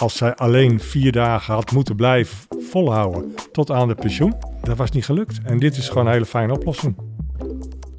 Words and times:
als 0.00 0.16
zij 0.16 0.34
alleen 0.34 0.80
vier 0.80 1.12
dagen 1.12 1.54
had 1.54 1.72
moeten 1.72 1.96
blijven 1.96 2.36
volhouden 2.70 3.34
tot 3.52 3.70
aan 3.70 3.88
de 3.88 3.94
pensioen. 3.94 4.34
Dat 4.62 4.76
was 4.76 4.90
niet 4.90 5.04
gelukt. 5.04 5.38
En 5.44 5.58
dit 5.58 5.76
is 5.76 5.88
gewoon 5.88 6.06
een 6.06 6.12
hele 6.12 6.26
fijne 6.26 6.52
oplossing. 6.52 6.96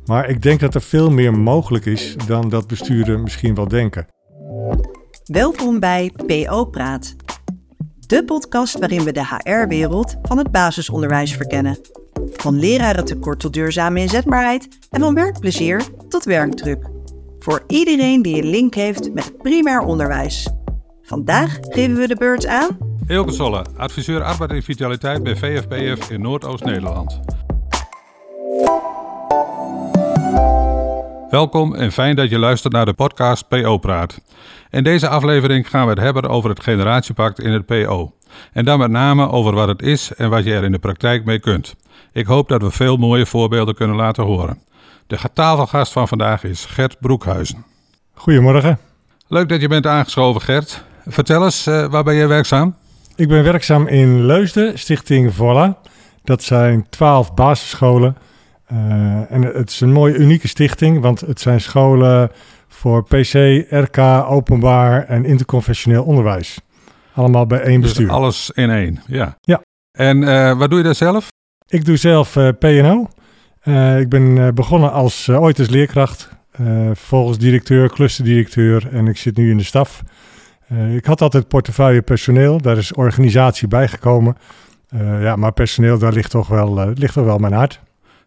Maar 0.06 0.30
ik 0.30 0.42
denk 0.42 0.60
dat 0.60 0.76
er 0.76 0.82
veel 0.82 1.12
meer 1.12 1.34
mogelijk 1.34 1.86
is 1.86 2.16
dan 2.28 2.50
dat 2.50 2.68
besturen 2.68 3.24
misschien 3.24 3.56
wel 3.56 3.68
denken. 3.68 4.08
Welkom 5.24 5.80
bij 5.80 6.12
PO 6.26 6.66
Praat. 6.66 7.16
De 8.00 8.26
podcast 8.26 8.80
waarin 8.80 9.04
we 9.04 9.12
de 9.12 9.26
HR-wereld 9.26 10.16
van 10.22 10.38
het 10.38 10.52
basisonderwijs 10.52 11.34
verkennen. 11.34 11.78
Van 12.32 12.60
lerarentekort 12.60 13.40
tot 13.40 13.54
duurzame 13.54 14.00
inzetbaarheid 14.00 14.68
en 14.90 15.00
van 15.00 15.14
werkplezier 15.14 15.84
tot 16.10 16.24
werkdruk. 16.24 16.90
Voor 17.40 17.64
iedereen 17.68 18.22
die 18.22 18.42
een 18.42 18.50
link 18.50 18.74
heeft 18.74 19.14
met 19.14 19.24
het 19.24 19.38
primair 19.38 19.82
onderwijs. 19.82 20.48
Vandaag 21.10 21.58
geven 21.62 21.96
we 21.96 22.08
de 22.08 22.16
beurt 22.16 22.48
aan 22.48 22.78
Eelke 23.08 23.32
Zolle, 23.32 23.66
adviseur 23.78 24.24
arbeid 24.24 24.52
en 24.52 24.64
vitaliteit 24.64 25.24
bij 25.24 25.36
VFPF 25.36 26.10
in 26.10 26.22
Noordoost-Nederland. 26.22 27.20
Welkom 31.30 31.76
en 31.76 31.92
fijn 31.92 32.16
dat 32.16 32.30
je 32.30 32.40
luistert 32.40 32.74
naar 32.74 32.86
de 32.86 32.94
podcast 32.94 33.48
PO 33.48 33.78
Praat. 33.78 34.22
In 34.70 34.84
deze 34.84 35.08
aflevering 35.08 35.70
gaan 35.70 35.84
we 35.84 35.90
het 35.90 36.00
hebben 36.00 36.30
over 36.30 36.50
het 36.50 36.64
generatiepact 36.64 37.40
in 37.40 37.52
het 37.52 37.66
PO. 37.66 38.14
En 38.54 38.66
dan 38.66 38.80
met 38.80 38.92
name 38.92 39.30
over 39.30 39.54
wat 39.54 39.68
het 39.68 39.82
is 39.82 40.14
en 40.14 40.30
wat 40.30 40.44
je 40.44 40.54
er 40.54 40.64
in 40.64 40.72
de 40.72 40.80
praktijk 40.80 41.26
mee 41.26 41.40
kunt. 41.40 41.76
Ik 42.12 42.26
hoop 42.26 42.48
dat 42.48 42.62
we 42.62 42.72
veel 42.72 42.98
mooie 42.98 43.26
voorbeelden 43.26 43.76
kunnen 43.76 43.96
laten 43.96 44.24
horen. 44.24 44.62
De 45.08 45.18
tafelgast 45.34 45.92
van 45.92 46.08
vandaag 46.08 46.44
is 46.44 46.66
Gert 46.66 47.00
Broekhuizen. 47.00 47.66
Goedemorgen. 48.14 48.80
Leuk 49.28 49.50
dat 49.50 49.62
je 49.62 49.68
bent 49.68 49.88
aangeschoven, 49.88 50.42
Gert. 50.42 50.88
Vertel 51.06 51.44
eens, 51.44 51.68
uh, 51.68 51.86
waar 51.86 52.04
ben 52.04 52.16
jij 52.16 52.28
werkzaam? 52.28 52.76
Ik 53.16 53.28
ben 53.28 53.44
werkzaam 53.44 53.88
in 53.88 54.26
Leusden, 54.26 54.80
Stichting 54.80 55.34
Voila. 55.34 55.78
Dat 56.24 56.44
zijn 56.44 56.90
twaalf 56.90 57.34
basisscholen. 57.34 58.18
Uh, 58.72 59.32
en 59.32 59.42
het 59.42 59.70
is 59.70 59.82
een 59.82 59.92
mooie, 59.92 60.16
unieke 60.16 60.48
stichting, 60.48 61.02
want 61.02 61.20
het 61.20 61.40
zijn 61.40 61.62
scholen 61.62 62.32
voor 62.68 63.04
PC, 63.04 63.34
RK, 63.70 63.98
openbaar 64.28 65.06
en 65.06 65.26
interconfessioneel 65.26 66.04
onderwijs. 66.04 66.60
Allemaal 67.14 67.46
bij 67.46 67.62
één 67.62 67.82
bestuur. 67.82 68.06
Dus 68.06 68.16
alles 68.16 68.52
in 68.54 68.70
één, 68.70 69.02
ja. 69.08 69.36
Ja. 69.42 69.62
En 69.92 70.22
uh, 70.22 70.58
wat 70.58 70.70
doe 70.70 70.78
je 70.78 70.84
daar 70.84 70.96
zelf? 70.96 71.28
Ik 71.68 71.86
doe 71.86 71.98
zelf 71.98 72.36
uh, 72.36 72.50
PNO. 72.60 73.08
ik 74.00 74.10
ben 74.10 74.56
begonnen 74.56 74.92
als 74.92 75.30
ooit 75.30 75.60
als 75.60 75.70
leerkracht. 75.70 76.30
vervolgens 76.94 77.38
directeur, 77.38 77.90
clusterdirecteur 77.90 78.88
en 78.92 79.08
ik 79.08 79.18
zit 79.18 79.38
nu 79.38 79.50
in 79.50 79.58
de 79.58 79.64
staf. 79.64 80.04
Uh, 80.72 80.96
ik 80.96 81.06
had 81.06 81.22
altijd 81.22 81.48
portefeuille 81.48 82.02
personeel, 82.02 82.62
daar 82.62 82.78
is 82.78 82.94
organisatie 82.94 83.68
bijgekomen. 83.68 84.38
Uh, 84.94 85.24
ja, 85.24 85.36
maar 85.36 85.52
personeel, 85.52 85.98
daar 85.98 86.14
ligt 86.14 86.32
toch, 86.32 86.48
wel, 86.48 86.82
uh, 86.82 86.96
ligt 86.96 87.14
toch 87.14 87.26
wel 87.26 87.38
mijn 87.38 87.54
hart. 87.54 87.80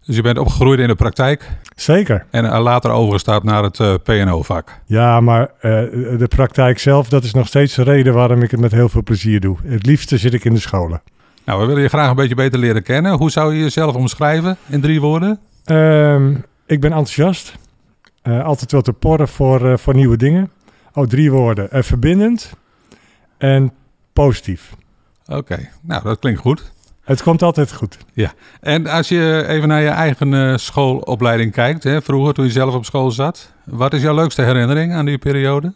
Dus 0.04 0.16
je 0.16 0.22
bent 0.22 0.38
opgegroeid 0.38 0.78
in 0.78 0.88
de 0.88 0.94
praktijk? 0.94 1.48
Zeker. 1.76 2.26
En 2.30 2.58
later 2.58 2.90
overgestapt 2.90 3.44
naar 3.44 3.62
het 3.62 4.02
PNO-vak? 4.02 4.80
Ja, 4.86 5.20
maar 5.20 5.50
de 5.60 6.26
praktijk 6.28 6.78
zelf, 6.78 7.08
dat 7.08 7.24
is 7.24 7.32
nog 7.32 7.46
steeds 7.46 7.74
de 7.74 7.82
reden 7.82 8.14
waarom 8.14 8.42
ik 8.42 8.50
het 8.50 8.60
met 8.60 8.72
heel 8.72 8.88
veel 8.88 9.02
plezier 9.02 9.40
doe. 9.40 9.56
Het 9.64 9.86
liefste 9.86 10.18
zit 10.18 10.34
ik 10.34 10.44
in 10.44 10.54
de 10.54 10.60
scholen. 10.60 11.02
Nou, 11.44 11.60
we 11.60 11.66
willen 11.66 11.82
je 11.82 11.88
graag 11.88 12.10
een 12.10 12.16
beetje 12.16 12.34
beter 12.34 12.58
leren 12.58 12.82
kennen. 12.82 13.12
Hoe 13.12 13.30
zou 13.30 13.54
je 13.54 13.60
jezelf 13.60 13.94
omschrijven 13.94 14.56
in 14.66 14.80
drie 14.80 15.00
woorden? 15.00 15.38
Ehm, 15.64 16.34
ik 16.66 16.80
ben 16.80 16.90
enthousiast. 16.90 17.54
altijd 18.22 18.72
wel 18.72 18.82
te 18.82 18.92
porren 18.92 19.28
voor, 19.28 19.78
voor 19.78 19.94
nieuwe 19.94 20.16
dingen. 20.16 20.50
Oh, 20.94 21.06
drie 21.06 21.30
woorden. 21.30 21.68
Uh, 21.72 21.82
verbindend 21.82 22.52
en 23.38 23.72
positief. 24.12 24.74
Oké, 25.26 25.36
okay. 25.36 25.70
nou 25.82 26.02
dat 26.02 26.18
klinkt 26.18 26.40
goed. 26.40 26.72
Het 27.04 27.22
komt 27.22 27.42
altijd 27.42 27.72
goed. 27.72 27.98
Ja, 28.12 28.32
en 28.60 28.86
als 28.86 29.08
je 29.08 29.44
even 29.48 29.68
naar 29.68 29.82
je 29.82 29.88
eigen 29.88 30.32
uh, 30.32 30.56
schoolopleiding 30.56 31.52
kijkt, 31.52 31.84
hè, 31.84 32.02
vroeger 32.02 32.34
toen 32.34 32.44
je 32.44 32.50
zelf 32.50 32.74
op 32.74 32.84
school 32.84 33.10
zat, 33.10 33.52
wat 33.64 33.92
is 33.92 34.02
jouw 34.02 34.14
leukste 34.14 34.42
herinnering 34.42 34.92
aan 34.92 35.04
die 35.04 35.18
periode? 35.18 35.72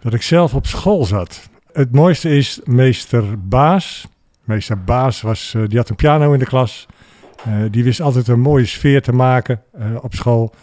Dat 0.00 0.14
ik 0.14 0.22
zelf 0.22 0.54
op 0.54 0.66
school 0.66 1.04
zat. 1.04 1.48
Het 1.72 1.92
mooiste 1.92 2.36
is 2.36 2.60
meester 2.64 3.48
Baas. 3.48 4.06
Meester 4.44 4.84
Baas 4.84 5.20
was, 5.20 5.52
uh, 5.56 5.68
die 5.68 5.78
had 5.78 5.88
een 5.88 5.96
piano 5.96 6.32
in 6.32 6.38
de 6.38 6.46
klas. 6.46 6.86
Uh, 7.48 7.54
die 7.70 7.84
wist 7.84 8.00
altijd 8.00 8.28
een 8.28 8.40
mooie 8.40 8.66
sfeer 8.66 9.02
te 9.02 9.12
maken 9.12 9.62
op 10.00 10.14
school. 10.14 10.54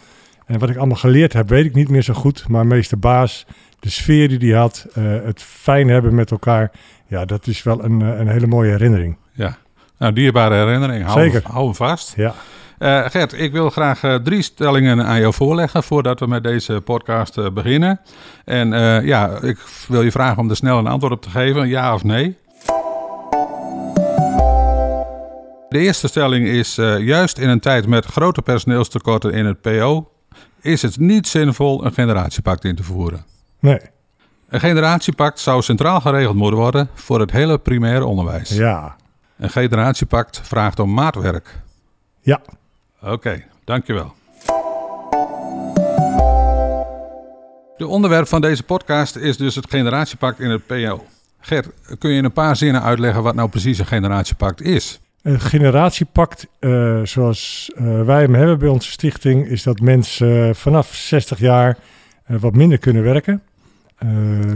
En 0.46 0.58
wat 0.58 0.70
ik 0.70 0.76
allemaal 0.76 0.96
geleerd 0.96 1.32
heb, 1.32 1.48
weet 1.48 1.64
ik 1.64 1.74
niet 1.74 1.88
meer 1.88 2.02
zo 2.02 2.14
goed. 2.14 2.48
Maar 2.48 2.66
meester 2.66 2.98
Baas, 2.98 3.46
de 3.80 3.90
sfeer 3.90 4.38
die 4.38 4.50
hij 4.50 4.58
had, 4.60 4.86
uh, 4.98 5.04
het 5.24 5.42
fijn 5.42 5.88
hebben 5.88 6.14
met 6.14 6.30
elkaar. 6.30 6.70
Ja, 7.06 7.24
dat 7.24 7.46
is 7.46 7.62
wel 7.62 7.84
een, 7.84 8.00
een 8.00 8.28
hele 8.28 8.46
mooie 8.46 8.70
herinnering. 8.70 9.16
Ja, 9.32 9.56
nou, 9.98 10.12
dierbare 10.12 10.54
herinnering. 10.54 11.04
Hou 11.04 11.20
Zeker. 11.20 11.42
Hem, 11.42 11.52
hou 11.52 11.64
hem 11.64 11.74
vast. 11.74 12.14
Ja. 12.16 12.34
Uh, 12.78 13.04
Gert, 13.06 13.40
ik 13.40 13.52
wil 13.52 13.70
graag 13.70 14.02
uh, 14.02 14.14
drie 14.14 14.42
stellingen 14.42 15.04
aan 15.04 15.20
jou 15.20 15.34
voorleggen 15.34 15.82
voordat 15.82 16.20
we 16.20 16.26
met 16.26 16.42
deze 16.42 16.80
podcast 16.80 17.38
uh, 17.38 17.50
beginnen. 17.50 18.00
En 18.44 18.68
ja, 19.04 19.38
ik 19.42 19.58
wil 19.88 20.02
je 20.02 20.10
vragen 20.10 20.38
om 20.38 20.50
er 20.50 20.56
snel 20.56 20.78
een 20.78 20.86
antwoord 20.86 21.12
op 21.12 21.22
te 21.22 21.30
geven, 21.30 21.68
ja 21.68 21.94
of 21.94 22.04
nee. 22.04 22.36
De 25.68 25.78
eerste 25.78 26.08
stelling 26.08 26.46
is, 26.46 26.74
juist 26.98 27.38
in 27.38 27.48
een 27.48 27.60
tijd 27.60 27.86
met 27.86 28.04
grote 28.04 28.42
personeelstekorten 28.42 29.32
in 29.32 29.46
het 29.46 29.60
PO, 29.60 30.08
is 30.60 30.82
het 30.82 30.98
niet 30.98 31.28
zinvol 31.28 31.84
een 31.84 31.92
generatiepact 31.92 32.64
in 32.64 32.74
te 32.74 32.82
voeren. 32.82 33.24
Nee. 33.60 33.80
Een 34.48 34.60
generatiepact 34.60 35.40
zou 35.40 35.62
centraal 35.62 36.00
geregeld 36.00 36.36
moeten 36.36 36.58
worden 36.58 36.88
voor 36.94 37.20
het 37.20 37.30
hele 37.30 37.58
primair 37.58 38.04
onderwijs. 38.04 38.48
Ja. 38.48 38.96
Een 39.38 39.50
generatiepact 39.50 40.40
vraagt 40.44 40.78
om 40.78 40.94
maatwerk. 40.94 41.60
Ja. 42.20 42.40
Oké, 43.00 43.12
okay, 43.12 43.46
dankjewel. 43.64 44.14
De 47.76 47.86
onderwerp 47.86 48.28
van 48.28 48.40
deze 48.40 48.62
podcast 48.62 49.16
is 49.16 49.36
dus 49.36 49.54
het 49.54 49.70
generatiepact 49.70 50.40
in 50.40 50.50
het 50.50 50.66
PO. 50.66 51.04
Gert, 51.40 51.68
kun 51.98 52.10
je 52.10 52.16
in 52.16 52.24
een 52.24 52.32
paar 52.32 52.56
zinnen 52.56 52.82
uitleggen 52.82 53.22
wat 53.22 53.34
nou 53.34 53.48
precies 53.48 53.78
een 53.78 53.86
generatiepact 53.86 54.60
is? 54.60 55.00
Een 55.26 55.40
generatiepact, 55.40 56.46
uh, 56.60 57.00
zoals 57.02 57.70
uh, 57.74 58.02
wij 58.02 58.22
hem 58.22 58.34
hebben 58.34 58.58
bij 58.58 58.68
onze 58.68 58.90
stichting, 58.90 59.46
is 59.46 59.62
dat 59.62 59.80
mensen 59.80 60.48
uh, 60.48 60.54
vanaf 60.54 60.94
60 60.94 61.38
jaar 61.38 61.78
wat 62.26 62.54
minder 62.54 62.78
kunnen 62.78 63.02
werken. 63.02 63.42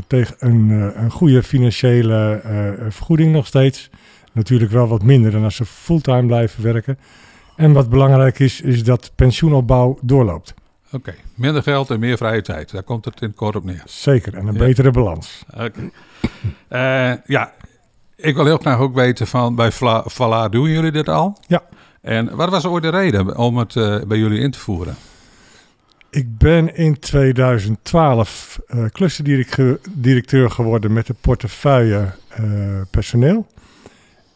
tegen 0.06 0.36
een, 0.38 0.70
een, 1.02 1.10
goede 1.10 1.42
financiële 1.42 2.40
vergoeding 2.88 3.32
nog 3.32 3.46
steeds. 3.46 3.90
Natuurlijk 4.32 4.70
wel 4.70 4.88
wat 4.88 5.02
minder 5.02 5.30
dan 5.30 5.44
als 5.44 5.56
ze 5.56 5.64
fulltime 5.64 6.26
blijven 6.26 6.62
werken. 6.62 6.98
En 7.56 7.72
wat 7.72 7.88
belangrijk 7.88 8.38
is, 8.38 8.60
is 8.60 8.84
dat 8.84 9.12
pensioenopbouw 9.14 9.98
doorloopt. 10.02 10.54
Oké, 10.86 10.96
okay. 10.96 11.14
minder 11.34 11.62
geld 11.62 11.90
en 11.90 12.00
meer 12.00 12.16
vrije 12.16 12.42
tijd. 12.42 12.70
Daar 12.70 12.82
komt 12.82 13.04
het 13.04 13.22
in 13.22 13.34
kort 13.34 13.56
op 13.56 13.64
neer. 13.64 13.82
Zeker, 13.84 14.34
en 14.34 14.46
een 14.46 14.52
ja. 14.52 14.58
betere 14.58 14.90
balans. 14.90 15.44
Oké. 15.54 15.90
Okay. 16.68 17.22
ja, 17.26 17.52
ik 18.20 18.34
wil 18.34 18.44
heel 18.44 18.58
graag 18.58 18.78
ook 18.78 18.94
weten 18.94 19.26
van 19.26 19.54
bij 19.54 19.72
Vla, 20.04 20.48
doen 20.48 20.70
jullie 20.70 20.92
dit 20.92 21.08
al? 21.08 21.38
Ja. 21.46 21.62
En 22.00 22.36
wat 22.36 22.50
was 22.50 22.66
ooit 22.66 22.82
de 22.82 22.88
reden 22.88 23.36
om 23.36 23.56
het 23.56 23.74
uh, 23.74 24.02
bij 24.02 24.18
jullie 24.18 24.40
in 24.40 24.50
te 24.50 24.58
voeren? 24.58 24.96
Ik 26.10 26.38
ben 26.38 26.76
in 26.76 26.98
2012 26.98 28.60
uh, 28.68 28.84
clusterdirecteur 28.86 30.50
geworden 30.50 30.92
met 30.92 31.06
de 31.06 31.14
portefeuille 31.20 32.12
uh, 32.40 32.80
personeel. 32.90 33.46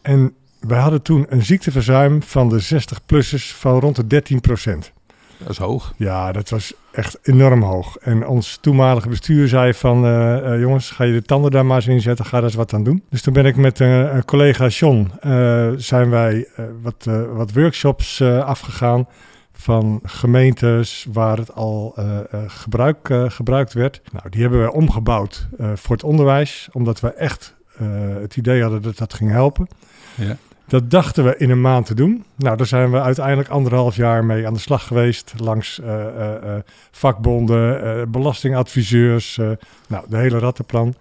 En 0.01 0.33
wij 0.59 0.79
hadden 0.79 1.01
toen 1.01 1.25
een 1.29 1.43
ziekteverzuim 1.43 2.23
van 2.23 2.49
de 2.49 2.63
60-plussers 2.63 3.55
van 3.57 3.79
rond 3.79 3.95
de 3.95 4.07
13 4.07 4.41
procent. 4.41 4.91
Dat 5.37 5.49
is 5.49 5.57
hoog. 5.57 5.93
Ja, 5.97 6.31
dat 6.31 6.49
was 6.49 6.73
echt 6.95 7.17
enorm 7.21 7.61
hoog. 7.61 7.97
En 7.97 8.27
ons 8.27 8.57
toenmalige 8.61 9.09
bestuur 9.09 9.47
zei 9.47 9.73
van... 9.73 10.05
Uh, 10.05 10.35
uh, 10.35 10.59
jongens, 10.59 10.91
ga 10.91 11.03
je 11.03 11.13
de 11.13 11.21
tanden 11.21 11.51
daar 11.51 11.65
maar 11.65 11.75
eens 11.75 11.87
in 11.87 12.01
zetten. 12.01 12.25
Ga 12.25 12.31
daar 12.31 12.43
eens 12.43 12.55
wat 12.55 12.73
aan 12.73 12.83
doen. 12.83 13.03
Dus 13.09 13.21
toen 13.21 13.33
ben 13.33 13.45
ik 13.45 13.55
met 13.55 13.79
uh, 13.79 14.13
een 14.13 14.25
collega 14.25 14.67
John... 14.67 15.11
zijn 15.77 16.09
wij 16.09 16.47
wat, 16.81 17.07
wat 17.33 17.53
workshops 17.53 18.21
afgegaan... 18.21 19.07
van 19.53 19.99
gemeentes 20.03 21.07
waar 21.13 21.37
het 21.37 21.53
al 21.53 21.95
gebruik, 22.47 23.13
gebruikt 23.27 23.73
werd. 23.73 24.01
Nou, 24.11 24.29
die 24.29 24.41
hebben 24.41 24.59
wij 24.59 24.69
omgebouwd 24.69 25.47
voor 25.75 25.95
het 25.95 26.03
onderwijs. 26.03 26.69
Omdat 26.71 26.99
we 26.99 27.13
echt 27.13 27.55
het 28.19 28.37
idee 28.37 28.61
hadden 28.61 28.81
dat 28.81 28.97
dat 28.97 29.13
ging 29.13 29.31
helpen. 29.31 29.67
Ja. 30.15 30.37
Dat 30.67 30.89
dachten 30.89 31.23
we 31.23 31.37
in 31.37 31.49
een 31.49 31.61
maand 31.61 31.85
te 31.85 31.93
doen. 31.93 32.25
Nou, 32.35 32.57
daar 32.57 32.67
zijn 32.67 32.91
we 32.91 33.01
uiteindelijk 33.01 33.49
anderhalf 33.49 33.95
jaar 33.95 34.25
mee 34.25 34.47
aan 34.47 34.53
de 34.53 34.59
slag 34.59 34.87
geweest. 34.87 35.33
Langs 35.37 35.79
uh, 35.79 35.87
uh, 35.87 36.55
vakbonden, 36.91 38.11
belastingadviseurs, 38.11 39.39
nou, 39.87 40.05
de 40.09 40.17
hele 40.17 40.39
rattenplan. 40.39 40.95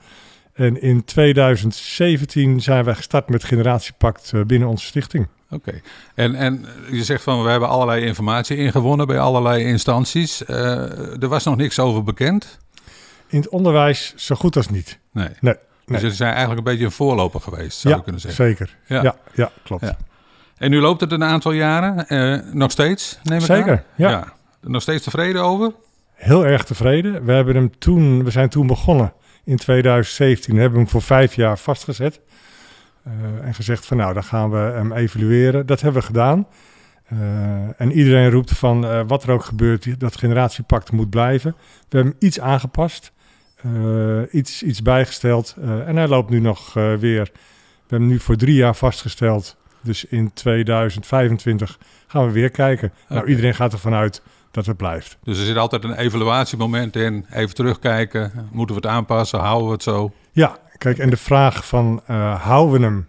En 0.53 0.83
in 0.83 1.05
2017 1.05 2.61
zijn 2.61 2.85
we 2.85 2.95
gestart 2.95 3.29
met 3.29 3.45
Generatiepact 3.45 4.33
binnen 4.47 4.69
onze 4.69 4.87
stichting. 4.87 5.27
Oké, 5.51 5.69
okay. 5.69 5.83
en, 6.15 6.35
en 6.35 6.65
je 6.91 7.05
zegt 7.05 7.23
van 7.23 7.43
we 7.43 7.51
hebben 7.51 7.69
allerlei 7.69 8.05
informatie 8.05 8.57
ingewonnen 8.57 9.07
bij 9.07 9.19
allerlei 9.19 9.65
instanties. 9.65 10.47
er 10.49 11.29
was 11.29 11.45
nog 11.45 11.57
niks 11.57 11.79
over 11.79 12.03
bekend? 12.03 12.59
In 13.27 13.41
het 13.41 13.49
onderwijs 13.49 14.13
zo 14.17 14.35
goed 14.35 14.57
als 14.57 14.69
niet. 14.69 14.99
Nee. 15.13 15.29
nee. 15.41 15.57
Dus 15.87 16.01
jullie 16.01 16.17
zijn 16.17 16.31
eigenlijk 16.31 16.59
een 16.59 16.73
beetje 16.73 16.85
een 16.85 16.93
voorloper 16.93 17.41
geweest, 17.41 17.79
zou 17.79 17.89
ja, 17.95 17.99
je 17.99 18.05
kunnen 18.05 18.21
zeggen. 18.21 18.45
zeker. 18.45 18.77
Ja. 18.87 19.03
Ja, 19.03 19.17
ja, 19.35 19.51
klopt. 19.63 19.85
Ja. 19.85 19.97
En 20.57 20.71
nu 20.71 20.81
loopt 20.81 21.01
het 21.01 21.13
een 21.13 21.25
aantal 21.25 21.53
jaren, 21.53 22.07
eh, 22.09 22.53
nog 22.53 22.71
steeds, 22.71 23.19
neem 23.23 23.39
ik 23.39 23.45
Zeker, 23.45 23.73
aan? 23.73 23.83
ja. 23.97 24.33
Nog 24.61 24.83
steeds 24.83 25.05
tevreden 25.05 25.43
over? 25.43 25.73
Heel 26.15 26.47
erg 26.47 26.65
tevreden. 26.65 27.25
We, 27.25 27.33
hebben 27.33 27.55
hem 27.55 27.79
toen, 27.79 28.25
we 28.25 28.31
zijn 28.31 28.49
toen 28.49 28.67
begonnen 28.67 29.13
in 29.45 29.57
2017. 29.57 30.55
We 30.55 30.61
hebben 30.61 30.79
hem 30.79 30.89
voor 30.89 31.03
vijf 31.03 31.35
jaar 31.35 31.59
vastgezet. 31.59 32.21
Eh, 33.03 33.13
en 33.47 33.55
gezegd 33.55 33.87
van 33.87 33.97
nou, 33.97 34.15
dan 34.15 34.25
gaan 34.25 34.51
we 34.51 34.57
hem 34.57 34.93
evalueren. 34.93 35.67
Dat 35.67 35.81
hebben 35.81 36.01
we 36.01 36.07
gedaan. 36.07 36.47
Eh, 37.05 37.81
en 37.81 37.93
iedereen 37.93 38.31
roept 38.31 38.59
van 38.59 39.07
wat 39.07 39.23
er 39.23 39.31
ook 39.31 39.45
gebeurt, 39.45 40.01
dat 40.01 40.17
generatiepact 40.17 40.93
moet 40.93 41.11
blijven. 41.11 41.55
We 41.59 41.97
hebben 41.97 42.13
hem 42.13 42.29
iets 42.29 42.41
aangepast, 42.41 43.13
iets, 44.31 44.63
iets 44.63 44.83
bijgesteld. 44.83 45.55
eh, 45.61 45.89
en 45.89 45.97
hij 45.97 46.09
loopt 46.09 46.31
nu 46.31 46.41
nog 46.41 46.77
eh, 46.77 46.95
weer. 46.95 47.31
We 47.33 47.91
hebben 47.91 48.09
nu 48.09 48.19
voor 48.19 48.37
drie 48.37 48.55
jaar 48.55 48.75
vastgesteld. 48.75 49.57
Dus 49.83 50.05
in 50.05 50.33
2025 50.33 51.79
gaan 52.07 52.27
we 52.27 52.33
weer 52.33 52.51
kijken. 52.51 52.93
Nou, 53.09 53.27
iedereen 53.27 53.55
gaat 53.55 53.73
ervan 53.73 53.95
uit 53.95 54.23
dat 54.51 54.67
het 54.67 54.77
blijft. 54.77 55.19
Dus 55.23 55.39
er 55.39 55.45
zit 55.45 55.57
altijd 55.57 55.85
een 55.85 55.95
evaluatiemoment 55.95 56.97
in. 56.97 57.27
Even 57.31 57.55
terugkijken. 57.55 58.49
Moeten 58.53 58.77
we 58.77 58.83
het 58.83 58.91
aanpassen? 58.91 59.39
Houden 59.39 59.67
we 59.67 59.73
het 59.73 59.83
zo? 59.83 60.13
Ja, 60.33 60.59
kijk, 60.79 60.99
en 60.99 61.11
de 61.11 61.17
vraag 61.17 61.67
van 61.67 62.03
eh, 62.07 62.43
houden 62.43 62.81
we 62.81 62.87
hem, 62.87 63.09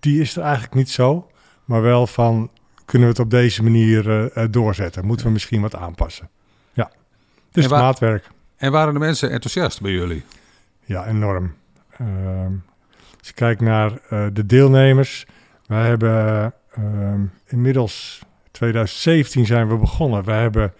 die 0.00 0.20
is 0.20 0.36
er 0.36 0.42
eigenlijk 0.42 0.74
niet 0.74 0.90
zo. 0.90 1.30
Maar 1.64 1.82
wel 1.82 2.06
van, 2.06 2.50
kunnen 2.84 3.08
we 3.08 3.14
het 3.14 3.22
op 3.22 3.30
deze 3.30 3.62
manier 3.62 4.10
eh, 4.10 4.42
eh, 4.42 4.50
doorzetten? 4.52 5.06
Moeten 5.06 5.26
we 5.26 5.32
misschien 5.32 5.60
wat 5.60 5.74
aanpassen? 5.74 6.28
Ja, 6.72 6.90
dus 7.50 7.64
het 7.64 7.72
maatwerk. 7.72 8.30
En 8.58 8.72
waren 8.72 8.92
de 8.92 8.98
mensen 8.98 9.30
enthousiast 9.30 9.80
bij 9.80 9.90
jullie? 9.90 10.24
Ja, 10.84 11.06
enorm. 11.06 11.54
Ehm, 11.90 12.52
als 13.18 13.28
je 13.28 13.32
kijkt 13.32 13.60
naar 13.60 13.98
eh, 14.08 14.26
de 14.32 14.46
deelnemers. 14.46 15.26
Wij 15.66 15.86
hebben 15.86 16.52
ehm, 16.70 17.20
inmiddels 17.46 18.22
2017 18.50 19.46
zijn 19.46 19.68
we 19.68 19.76
begonnen. 19.76 20.24
We 20.24 20.32
hebben 20.32 20.72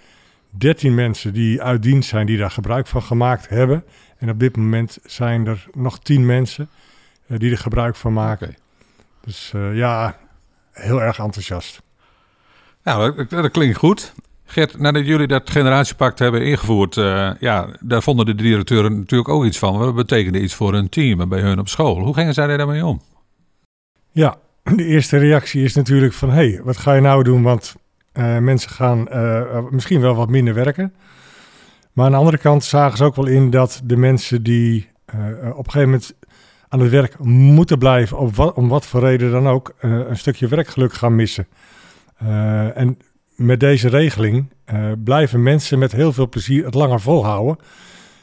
13 0.51 0.95
mensen 0.95 1.33
die 1.33 1.63
uit 1.63 1.83
dienst 1.83 2.09
zijn 2.09 2.27
die 2.27 2.39
daar 2.39 2.51
gebruik 2.51 2.87
van 2.87 3.03
gemaakt 3.03 3.49
hebben. 3.49 3.85
En 4.19 4.31
op 4.31 4.41
dit 4.41 4.57
moment 4.57 4.99
zijn 5.05 5.47
er 5.47 5.67
nog 5.73 5.99
10 5.99 6.27
mensen 6.27 6.69
eh, 7.27 7.39
die 7.39 7.51
er 7.51 7.59
gebruik 7.59 7.97
van 7.97 8.13
maken. 8.13 8.57
Dus 9.21 9.53
eh, 9.55 9.77
ja, 9.77 10.19
heel 10.73 11.03
erg 11.03 11.19
enthousiast. 11.19 11.83
Nou, 12.83 13.17
dat, 13.17 13.31
dat 13.31 13.51
klinkt 13.51 13.77
goed. 13.77 14.15
Gert, 14.51 14.79
nadat 14.79 15.07
jullie 15.07 15.27
dat 15.27 15.51
generatiepact 15.51 16.19
hebben 16.19 16.43
ingevoerd, 16.43 16.97
eh, 16.97 17.31
ja, 17.41 17.69
daar 17.81 18.03
vonden 18.03 18.27
de 18.27 18.35
directeuren 18.35 18.99
natuurlijk 18.99 19.29
ook 19.29 19.45
iets 19.45 19.59
van. 19.59 19.79
Dat 19.79 19.95
betekende 19.95 20.41
iets 20.41 20.55
voor 20.55 20.73
hun 20.73 20.89
team 20.89 21.29
bij 21.29 21.41
hun 21.41 21.59
op 21.59 21.69
school. 21.69 21.99
Hoe 21.99 22.15
gingen 22.15 22.35
zij 22.35 22.57
daarmee 22.57 22.87
om? 22.87 23.01
Ja, 24.11 24.37
de 24.77 24.85
eerste 24.85 25.17
reactie 25.17 25.65
is 25.65 25.75
natuurlijk 25.75 26.13
van... 26.13 26.31
hé, 26.31 26.35
hey, 26.35 26.61
wat 26.65 26.77
ga 26.77 26.95
je 26.95 27.01
nou 27.01 27.23
doen? 27.23 27.43
Want 27.43 27.75
eh, 28.13 28.39
mensen 28.39 28.71
gaan 28.71 29.09
eh, 29.09 29.59
misschien 29.71 30.01
wel 30.01 30.15
wat 30.15 30.29
minder 30.29 30.55
werken. 30.55 30.95
Maar 31.93 32.05
aan 32.07 32.13
de 32.13 32.19
andere 32.19 32.39
kant 32.39 32.65
zagen 32.65 32.97
ze 32.97 33.05
ook 33.05 33.17
wel 33.17 33.27
in 33.27 33.51
dat 33.51 33.81
de 33.85 33.97
mensen 33.97 34.43
die 34.43 34.89
op 35.53 35.67
een 35.67 35.73
gegeven 35.73 35.81
moment 35.81 36.15
aan 36.69 36.81
het 36.81 36.91
werk 36.91 37.19
moeten 37.25 37.79
blijven... 37.79 38.19
Op 38.19 38.53
om 38.57 38.69
wat 38.69 38.87
voor 38.87 39.01
reden 39.01 39.31
dan 39.31 39.49
ook, 39.49 39.75
een 39.81 40.17
stukje 40.17 40.49
werkgeluk 40.49 40.93
gaan 40.93 41.15
missen. 41.15 41.47
En 42.75 42.99
met 43.39 43.61
deze 43.61 43.89
regeling 43.89 44.53
eh, 44.65 44.85
blijven 45.05 45.43
mensen 45.43 45.79
met 45.79 45.93
heel 45.93 46.13
veel 46.13 46.29
plezier 46.29 46.65
het 46.65 46.75
langer 46.75 47.01
volhouden. 47.01 47.57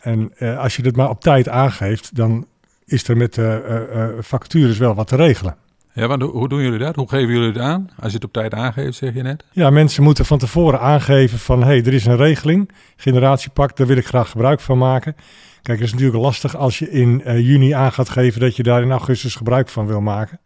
En 0.02 0.32
eh, 0.38 0.60
als 0.60 0.76
je 0.76 0.82
dit 0.82 0.96
maar 0.96 1.10
op 1.10 1.22
tijd 1.22 1.50
aangeeft, 1.50 2.16
dan 2.16 2.48
is 2.86 3.08
er 3.08 3.18
met 3.18 3.34
de 3.34 3.62
eh, 3.92 4.08
vacatures 4.20 4.78
wel 4.78 4.96
wat 4.96 5.08
te 5.08 5.16
regelen. 5.16 5.56
Ja, 5.94 6.08
want 6.08 6.22
hoe- 6.22 6.50
doen 6.50 6.62
jullie 6.62 6.80
dat? 6.80 6.96
Hoe 6.96 7.10
geven 7.10 7.34
jullie 7.34 7.48
het 7.48 7.58
aan? 7.58 7.90
Als 8.00 8.08
je 8.08 8.16
het 8.16 8.24
op 8.26 8.34
tijd 8.34 8.54
aangeeft, 8.54 8.98
zeg 8.98 9.14
je 9.14 9.22
net. 9.22 9.46
Ja, 9.52 9.70
mensen 9.70 10.04
moeten 10.04 10.26
van 10.26 10.38
tevoren 10.38 10.80
aangeven 10.80 11.40
van... 11.40 11.60
hé, 11.60 11.66
hey, 11.66 11.84
er 11.84 11.94
is 11.94 12.06
een 12.06 12.18
regeling, 12.18 12.72
generatiepak, 12.96 13.78
daar 13.78 13.88
wil 13.88 13.98
ik 13.98 14.06
graag 14.06 14.30
gebruik 14.30 14.60
van 14.60 14.78
maken. 14.78 15.16
Kijk, 15.62 15.78
het 15.78 15.88
is 15.88 15.94
natuurlijk 15.94 16.24
lastig 16.24 16.56
als 16.56 16.80
je 16.80 16.92
in 16.92 17.22
juni 17.26 17.72
aan 17.72 17.92
gaat 17.92 18.10
geven... 18.10 18.42
dat 18.42 18.56
je 18.56 18.64
daar 18.64 18.82
in 18.82 18.92
augustus 18.92 19.36
gebruik 19.36 19.70
van 19.70 19.88
wil 19.88 20.02
maken. 20.02 20.40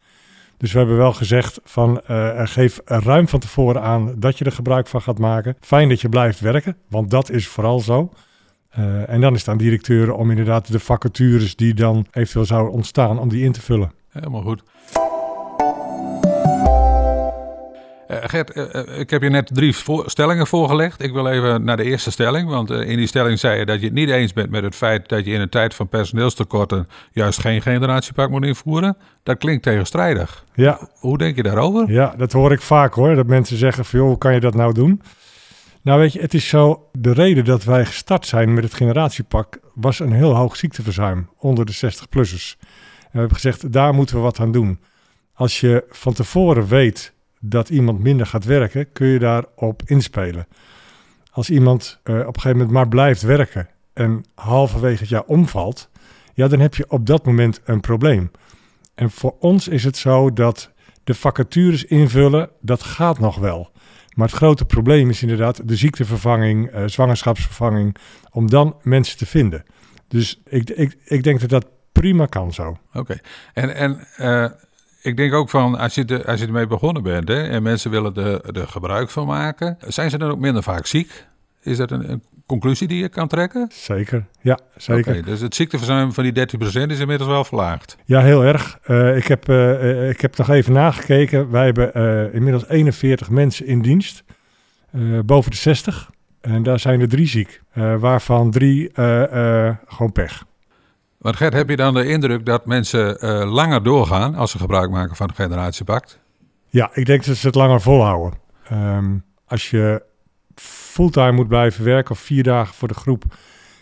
Dus 0.60 0.72
we 0.72 0.78
hebben 0.78 0.98
wel 0.98 1.14
gezegd 1.14 1.60
van 1.64 2.02
eh, 2.02 2.42
geef 2.44 2.80
ruim 2.86 3.28
van 3.28 3.40
tevoren 3.40 3.82
aan 3.82 4.14
dat 4.18 4.38
je 4.38 4.46
er 4.46 4.52
gebruik 4.52 4.88
van 4.88 5.02
gaat 5.02 5.20
maken. 5.20 5.58
Fijn 5.60 5.90
dat 5.90 6.02
je 6.02 6.10
blijft 6.10 6.40
werken, 6.40 6.78
want 6.90 7.10
dat 7.10 7.30
is 7.30 7.48
vooral 7.48 7.80
zo. 7.80 8.12
Eh, 8.70 9.10
en 9.10 9.22
dan 9.22 9.34
is 9.34 9.40
het 9.40 9.50
aan 9.50 9.58
directeuren 9.58 10.16
om 10.16 10.30
inderdaad 10.30 10.72
de 10.72 10.80
vacatures 10.80 11.56
die 11.56 11.74
dan 11.74 12.06
eventueel 12.12 12.46
zouden 12.46 12.74
ontstaan, 12.74 13.20
om 13.20 13.30
die 13.30 13.44
in 13.44 13.52
te 13.52 13.62
vullen. 13.62 13.92
Helemaal 14.10 14.42
goed. 14.42 14.64
Eh, 18.10 18.18
Gert, 18.22 18.52
eh, 18.52 18.76
eh, 18.76 19.00
ik 19.00 19.10
heb 19.10 19.22
je 19.22 19.30
net 19.30 19.50
drie 19.54 19.76
voor- 19.76 20.10
stellingen 20.10 20.48
voorgelegd. 20.48 21.04
Ik 21.04 21.14
wil 21.14 21.28
even 21.28 21.64
naar 21.64 21.78
de 21.78 21.84
eerste 21.84 22.12
stelling. 22.12 22.50
Want 22.50 22.70
in 22.70 22.98
die 22.98 23.08
stelling 23.08 23.40
zei 23.40 23.60
je 23.60 23.66
dat 23.66 23.80
je 23.80 23.86
het 23.86 23.94
niet 23.96 24.10
eens 24.10 24.34
bent 24.34 24.50
met 24.50 24.64
het 24.64 24.76
feit 24.76 25.10
dat 25.10 25.26
je 25.26 25.32
in 25.32 25.42
een 25.42 25.50
tijd 25.50 25.74
van 25.74 25.88
personeelstekorten 25.88 26.88
juist 27.12 27.40
geen 27.40 27.62
generatiepak 27.62 28.30
moet 28.30 28.44
invoeren. 28.46 28.98
Dat 29.24 29.38
klinkt 29.38 29.64
tegenstrijdig. 29.64 30.46
Ja, 30.54 30.90
Hoe 31.00 31.18
denk 31.18 31.36
je 31.36 31.44
daarover? 31.44 31.92
Ja, 31.92 32.14
dat 32.18 32.32
hoor 32.32 32.52
ik 32.52 32.62
vaak 32.62 32.94
hoor. 32.94 33.16
Dat 33.16 33.28
mensen 33.28 33.58
zeggen 33.58 33.86
van, 33.86 34.00
joh, 34.00 34.08
hoe 34.08 34.18
kan 34.18 34.34
je 34.34 34.40
dat 34.40 34.54
nou 34.56 34.74
doen? 34.74 35.02
Nou 35.82 36.00
weet 36.00 36.14
je, 36.14 36.20
het 36.20 36.34
is 36.34 36.48
zo, 36.48 36.90
de 36.92 37.14
reden 37.14 37.46
dat 37.46 37.64
wij 37.64 37.86
gestart 37.86 38.26
zijn 38.26 38.54
met 38.54 38.64
het 38.64 38.74
generatiepak 38.74 39.60
was 39.74 40.00
een 40.00 40.12
heel 40.14 40.36
hoog 40.36 40.56
ziekteverzuim 40.56 41.30
onder 41.38 41.66
de 41.66 41.74
60-plussers. 41.74 42.56
En 42.60 43.10
we 43.12 43.18
hebben 43.20 43.36
gezegd, 43.36 43.72
daar 43.72 43.94
moeten 43.94 44.16
we 44.16 44.22
wat 44.22 44.40
aan 44.40 44.52
doen. 44.52 44.80
Als 45.34 45.60
je 45.60 45.84
van 45.90 46.14
tevoren 46.14 46.68
weet 46.68 47.14
dat 47.40 47.70
iemand 47.70 48.00
minder 48.00 48.26
gaat 48.26 48.46
werken, 48.46 48.92
kun 48.92 49.08
je 49.08 49.20
daarop 49.20 49.82
inspelen. 49.86 50.48
Als 51.32 51.50
iemand 51.50 52.00
eh, 52.04 52.14
op 52.16 52.20
een 52.20 52.34
gegeven 52.34 52.58
moment 52.58 52.72
maar 52.72 52.88
blijft 52.88 53.22
werken 53.22 53.70
en 53.94 54.26
halverwege 54.36 55.00
het 55.00 55.10
jaar 55.10 55.24
omvalt, 55.24 55.90
ja, 56.34 56.48
dan 56.48 56.60
heb 56.60 56.76
je 56.76 56.90
op 56.90 57.06
dat 57.06 57.26
moment 57.26 57.62
een 57.66 57.80
probleem. 57.80 58.32
En 58.96 59.12
voor 59.12 59.36
ons 59.40 59.68
is 59.68 59.84
het 59.84 59.98
zo 59.98 60.34
dat 60.34 60.72
de 61.04 61.14
vacatures 61.14 61.86
invullen, 61.86 62.50
dat 62.62 62.84
gaat 62.84 63.20
nog 63.20 63.38
wel. 63.38 63.72
Maar 64.16 64.28
het 64.28 64.38
grote 64.38 64.66
probleem 64.66 65.10
is 65.10 65.22
inderdaad 65.22 65.68
de 65.68 65.76
ziektevervanging, 65.76 66.70
eh, 66.70 66.84
zwangerschapsvervanging, 66.86 67.96
om 68.32 68.50
dan 68.50 68.76
mensen 68.82 69.18
te 69.18 69.26
vinden. 69.26 69.64
Dus 70.08 70.42
ik, 70.46 70.70
ik, 70.70 70.98
ik 71.06 71.24
denk 71.24 71.40
dat 71.40 71.50
dat 71.50 71.68
prima 71.92 72.26
kan 72.26 72.54
zo. 72.54 72.78
Oké. 72.94 73.20
En, 73.54 73.76
en 73.76 74.08
eh, 74.16 74.52
ik 75.02 75.18
denk 75.18 75.34
ook 75.34 75.50
van, 75.50 75.78
als 75.78 75.96
je, 75.96 76.06
de, 76.06 76.26
als 76.26 76.40
je 76.40 76.46
ermee 76.46 76.68
begonnen 76.68 77.04
bent 77.04 77.28
hè, 77.28 77.48
en 77.48 77.64
mensen 77.64 77.92
willen 77.92 78.16
er 78.16 78.58
er 78.58 78.68
gebruik 78.68 79.10
van 79.10 79.28
maken, 79.28 79.78
zijn 79.88 80.10
ze 80.10 80.18
dan 80.18 80.32
ook 80.32 80.40
minder 80.40 80.64
vaak 80.64 80.86
ziek? 80.86 81.26
Is 81.62 81.78
dat 81.78 81.92
een, 81.92 82.12
een 82.12 82.24
conclusie 82.46 82.88
die 82.88 83.02
je 83.02 83.10
kan 83.10 83.28
trekken? 83.28 83.68
Zeker, 83.72 84.26
ja, 84.42 84.60
zeker. 84.78 85.12
Oké, 85.12 85.22
dus 85.22 85.42
het 85.42 85.56
ziekteverzuim 85.56 86.14
van 86.14 86.24
die 86.24 86.48
13% 86.48 86.62
is 86.64 87.00
inmiddels 87.00 87.30
wel 87.30 87.44
verlaagd. 87.44 87.98
Ja, 88.06 88.22
heel 88.22 88.44
erg. 88.44 88.80
Eh, 88.84 89.18
ik, 89.18 89.28
heb, 89.28 89.50
eh, 89.50 90.10
ik 90.10 90.22
heb 90.22 90.38
nog 90.38 90.50
even 90.50 90.74
nagekeken. 90.74 91.52
Wij 91.52 91.66
hebben 91.66 91.94
eh, 91.94 92.34
inmiddels 92.34 92.68
41 92.68 93.30
mensen 93.30 93.66
in 93.66 93.82
dienst, 93.82 94.24
boven 95.26 95.52
de 95.52 95.58
60. 95.58 96.10
En 96.42 96.64
daar 96.64 96.80
zijn 96.80 97.02
er 97.02 97.10
drie 97.10 97.28
ziek, 97.28 97.62
waarvan 97.74 98.52
drie 98.52 98.90
gewoon 99.86 100.12
pech. 100.14 100.44
Want 101.20 101.36
Gert, 101.36 101.54
heb 101.54 101.70
je 101.70 101.76
dan 101.76 101.94
de 101.94 102.08
indruk 102.08 102.46
dat 102.46 102.66
mensen 102.66 103.20
eh, 103.20 103.52
langer 103.52 103.84
doorgaan 103.84 104.36
als 104.36 104.52
ze 104.52 104.58
gebruik 104.58 104.90
maken 104.90 105.16
van 105.16 105.28
het 105.28 105.36
generatiepact? 105.36 106.20
Ja, 106.70 106.90
ik 106.94 107.06
denk 107.06 107.26
dat 107.26 107.36
ze 107.36 107.48
het 107.48 107.56
langer 107.56 107.82
volhouden. 107.82 108.40
Ehm, 108.70 109.18
als 109.48 109.70
je 109.70 110.04
fulltime 110.56 111.32
moet 111.32 111.48
blijven 111.48 111.84
werken 111.84 112.12
of 112.12 112.20
vier 112.20 112.44
dagen 112.44 112.76
voor 112.76 112.88
de 112.88 112.94
groep. 112.94 113.24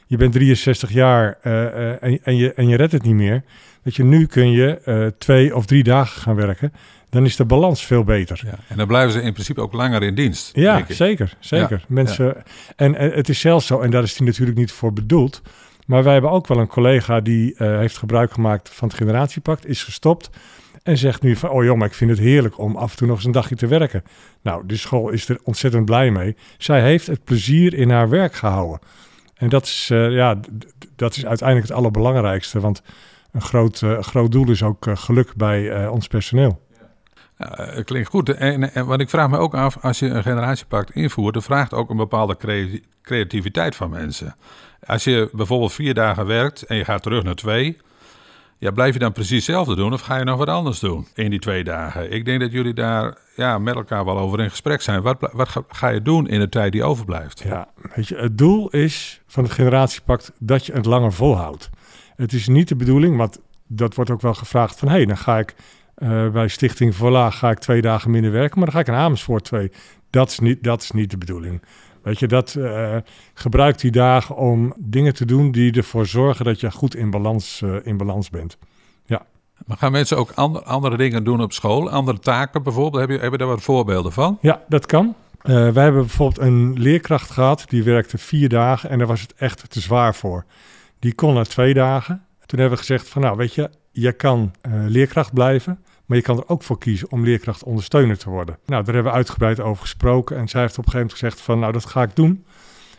Je 0.08 0.18
bent 0.18 0.34
63 0.34 0.92
jaar 0.92 1.38
eh, 1.42 1.66
eh, 1.66 2.04
en, 2.04 2.20
en, 2.24 2.36
je, 2.36 2.54
en 2.54 2.68
je 2.68 2.76
redt 2.76 2.92
het 2.92 3.04
niet 3.04 3.16
meer. 3.16 3.44
Dat 3.84 3.96
je 3.96 4.04
nu 4.04 4.26
kun 4.26 4.52
je 4.52 5.14
twee 5.18 5.56
of 5.56 5.66
drie 5.66 5.84
dagen 5.84 6.22
gaan 6.22 6.36
werken. 6.36 6.74
Dan 7.10 7.26
is 7.26 7.36
de 7.36 7.46
balans 7.46 7.86
veel 7.86 8.04
beter. 8.04 8.42
Ja. 8.46 8.58
En 8.68 8.78
dan 8.78 8.88
blijven 8.88 9.12
ze 9.12 9.22
in 9.22 9.34
principe 9.34 9.62
ook 9.62 9.74
langer 9.74 10.04
in 10.04 10.16
dienst. 10.16 10.56
Ja, 10.56 10.86
zeker. 10.90 11.38
zeker. 11.40 11.78
Ja, 11.80 11.86
Mensen, 11.88 12.44
En, 12.76 12.96
en 12.96 13.12
het 13.12 13.30
is 13.30 13.40
zelfs 13.40 13.66
zo, 13.66 13.80
en 13.80 13.92
daar 13.92 14.04
is 14.04 14.16
die 14.16 14.28
natuurlijk 14.28 14.58
niet 14.58 14.72
voor 14.72 14.94
bedoeld. 14.94 15.42
Maar 15.88 16.04
wij 16.04 16.14
hebben 16.14 16.32
ook 16.32 16.48
wel 16.48 16.58
een 16.58 16.68
collega 16.68 17.20
die 17.20 17.56
eh, 17.56 17.78
heeft 17.78 17.98
gebruik 17.98 18.32
gemaakt 18.32 18.70
van 18.70 18.88
het 18.88 18.98
generatiepact, 18.98 19.66
is 19.66 19.84
gestopt. 19.84 20.30
En 20.84 20.98
zegt 20.98 21.22
nu 21.22 21.36
van, 21.36 21.50
oh 21.50 21.64
joh, 21.64 21.78
maar 21.78 21.88
ik 21.88 21.94
vind 21.94 22.10
het 22.10 22.20
heerlijk 22.20 22.58
om 22.58 22.76
af 22.76 22.92
en 22.92 22.98
toe 22.98 23.08
nog 23.08 23.16
eens 23.16 23.26
een 23.26 23.32
dagje 23.32 23.56
te 23.56 23.68
werken. 23.68 24.04
Nou, 24.42 24.66
de 24.66 24.78
school 24.78 25.10
is 25.10 25.30
er 25.30 25.40
ontzettend 25.44 25.86
blij 25.86 26.12
mee. 26.12 26.36
Zij 26.58 26.82
heeft 26.82 27.08
het 27.08 27.24
plezier 27.24 27.74
in 27.74 27.90
haar 27.90 28.10
werk 28.10 28.34
gehouden. 28.34 28.80
En 29.36 29.50
dat 29.50 29.64
is, 29.64 29.90
eh, 29.92 30.12
ja, 30.12 30.40
dat 30.96 31.16
is 31.16 31.26
uiteindelijk 31.26 31.68
het 31.68 31.78
allerbelangrijkste. 31.78 32.60
Want 32.60 32.82
een 33.32 33.42
groot, 33.42 33.82
eh, 33.82 34.02
groot 34.02 34.32
doel 34.32 34.50
is 34.50 34.64
ook 34.64 34.86
geluk 34.94 35.36
bij 35.36 35.88
ons 35.88 36.08
personeel. 36.08 36.66
Ja, 37.38 37.82
klinkt 37.84 38.10
goed. 38.10 38.30
En, 38.30 38.74
en 38.74 38.86
wat 38.86 39.00
ik 39.00 39.10
vraag 39.10 39.30
me 39.30 39.38
ook 39.38 39.56
af, 39.56 39.78
als 39.82 40.00
je 40.00 40.08
een 40.08 40.24
generatiepact 40.24 40.92
invoert, 40.92 41.34
dan 41.34 41.44
vraagt 41.44 41.74
ook 41.74 41.90
een 41.90 41.98
bepaalde 41.98 42.38
crea- 42.38 42.80
creativiteit 43.02 43.76
van 43.76 43.90
mensen. 43.90 44.36
Als 44.88 45.04
je 45.04 45.30
bijvoorbeeld 45.34 45.74
vier 45.74 45.94
dagen 45.94 46.26
werkt 46.26 46.64
en 46.64 46.76
je 46.76 46.86
gaat 46.86 47.04
terug 47.04 47.24
naar 47.24 47.36
twee, 47.36 47.78
Ja, 48.60 48.72
blijf 48.72 48.94
je 48.94 49.00
dan 49.00 49.12
precies 49.12 49.46
hetzelfde 49.46 49.76
doen 49.76 49.94
of 49.94 50.02
ga 50.02 50.18
je 50.18 50.24
nog 50.24 50.38
wat 50.38 50.48
anders 50.48 50.80
doen 50.80 51.08
in 51.14 51.30
die 51.30 51.40
twee 51.40 51.64
dagen? 51.64 52.12
Ik 52.12 52.26
denk 52.26 52.40
dat 52.40 52.52
jullie 52.52 52.74
daar 52.74 53.18
ja, 53.36 53.58
met 53.58 53.76
elkaar 53.76 54.06
wel 54.06 54.18
over 54.18 54.40
in 54.40 54.50
gesprek 54.50 54.82
zijn. 54.82 55.02
Wat, 55.02 55.30
wat 55.32 55.64
ga, 55.70 55.88
je 55.88 56.02
doen 56.02 56.28
in 56.28 56.40
de 56.40 56.50
tijd 56.50 56.72
die 56.72 56.84
overblijft? 56.84 57.40
Ja, 57.40 57.68
weet 57.96 58.08
je, 58.08 58.16
het 58.16 58.38
doel 58.38 58.70
is 58.70 59.22
van 59.28 59.44
het 59.44 59.54
generatiepact 59.54 60.32
dat 60.40 60.66
je 60.66 60.74
het 60.74 60.86
langer 60.86 61.14
volhoudt. 61.14 61.70
Het 62.16 62.34
is 62.34 62.48
niet 62.48 62.68
de 62.68 62.76
bedoeling, 62.76 63.18
want 63.18 63.40
dat 63.68 63.96
wordt 63.96 64.10
ook 64.12 64.22
wel 64.22 64.34
gevraagd 64.34 64.80
van... 64.80 64.88
hé, 64.88 64.94
hey, 64.96 65.06
dan 65.06 65.18
ga 65.18 65.38
ik 65.40 65.56
uh, 65.98 66.30
bij 66.30 66.48
Stichting 66.48 66.96
Voila 66.96 67.30
ga 67.30 67.50
ik 67.50 67.60
twee 67.60 67.82
dagen 67.82 68.12
minder 68.12 68.32
werken... 68.32 68.58
maar 68.60 68.66
dan 68.66 68.76
ga 68.76 68.82
ik 68.82 68.88
in 68.88 69.04
Amersfoort 69.04 69.44
twee. 69.44 69.72
Dat 70.10 70.30
is 70.30 70.40
niet, 70.40 70.64
dat 70.64 70.82
is 70.82 70.92
niet 70.92 71.12
de 71.12 71.18
bedoeling. 71.18 71.62
Weet 72.08 72.20
je, 72.20 72.28
dat 72.28 72.56
uh, 72.58 72.96
gebruik 73.34 73.80
die 73.80 73.92
dagen 73.92 74.36
om 74.36 74.74
dingen 74.78 75.14
te 75.14 75.26
doen 75.26 75.52
die 75.52 75.74
ervoor 75.74 76.06
zorgen 76.06 76.46
dat 76.46 76.60
je 76.60 76.72
goed 76.72 76.96
in 76.96 77.10
balans, 77.10 77.62
uh, 77.64 77.76
in 77.84 77.98
balans 77.98 78.30
bent. 78.30 78.58
Ja. 79.06 79.26
Maar 79.66 79.78
gaan 79.78 79.92
mensen 79.92 80.18
ook 80.18 80.32
andere, 80.32 80.66
andere 80.66 80.98
dingen 80.98 81.24
doen 81.24 81.42
op 81.42 81.54
school? 81.54 81.90
Andere 81.90 82.20
taken 82.20 82.64
bijvoorbeeld? 82.64 83.02
Heb 83.02 83.18
je, 83.18 83.24
heb 83.24 83.32
je 83.32 83.38
daar 83.38 83.48
wat 83.48 83.62
voorbeelden 83.62 84.12
van? 84.12 84.38
Ja, 84.42 84.64
dat 84.68 84.86
kan. 84.86 85.16
Uh, 85.44 85.54
wij 85.54 85.84
hebben 85.84 86.02
bijvoorbeeld 86.02 86.48
een 86.48 86.80
leerkracht 86.80 87.32
gehad, 87.32 87.66
die 87.68 87.84
werkte 87.84 88.18
vier 88.18 88.50
dagen 88.50 88.90
en 88.90 88.98
daar 88.98 89.08
was 89.08 89.22
het 89.22 89.34
echt 89.38 89.70
te 89.70 89.80
zwaar 89.80 90.16
voor. 90.16 90.46
Die 91.00 91.14
kon 91.14 91.34
na 91.34 91.44
twee 91.44 91.74
dagen. 91.74 92.26
Toen 92.46 92.60
hebben 92.60 92.78
we 92.78 92.86
gezegd 92.86 93.10
van 93.10 93.22
nou 93.22 93.38
weet 93.38 93.54
je, 93.54 93.70
je 93.92 94.12
kan 94.12 94.52
leerkracht 94.88 95.34
blijven, 95.34 95.80
maar 96.08 96.18
je 96.18 96.24
kan 96.24 96.38
er 96.38 96.50
ook 96.50 96.64
voor 96.64 96.78
kiezen 96.78 97.12
om 97.12 97.24
leerkracht 97.24 97.64
ondersteuner 97.64 98.18
te 98.18 98.30
worden. 98.30 98.58
Nou, 98.66 98.84
daar 98.84 98.94
hebben 98.94 99.12
we 99.12 99.18
uitgebreid 99.18 99.60
over 99.60 99.82
gesproken. 99.82 100.38
En 100.38 100.48
zij 100.48 100.62
heeft 100.62 100.78
op 100.78 100.86
een 100.86 100.92
gegeven 100.92 101.08
moment 101.08 101.20
gezegd 101.20 101.42
van, 101.42 101.60
nou, 101.60 101.72
dat 101.72 101.86
ga 101.86 102.02
ik 102.02 102.16
doen. 102.16 102.46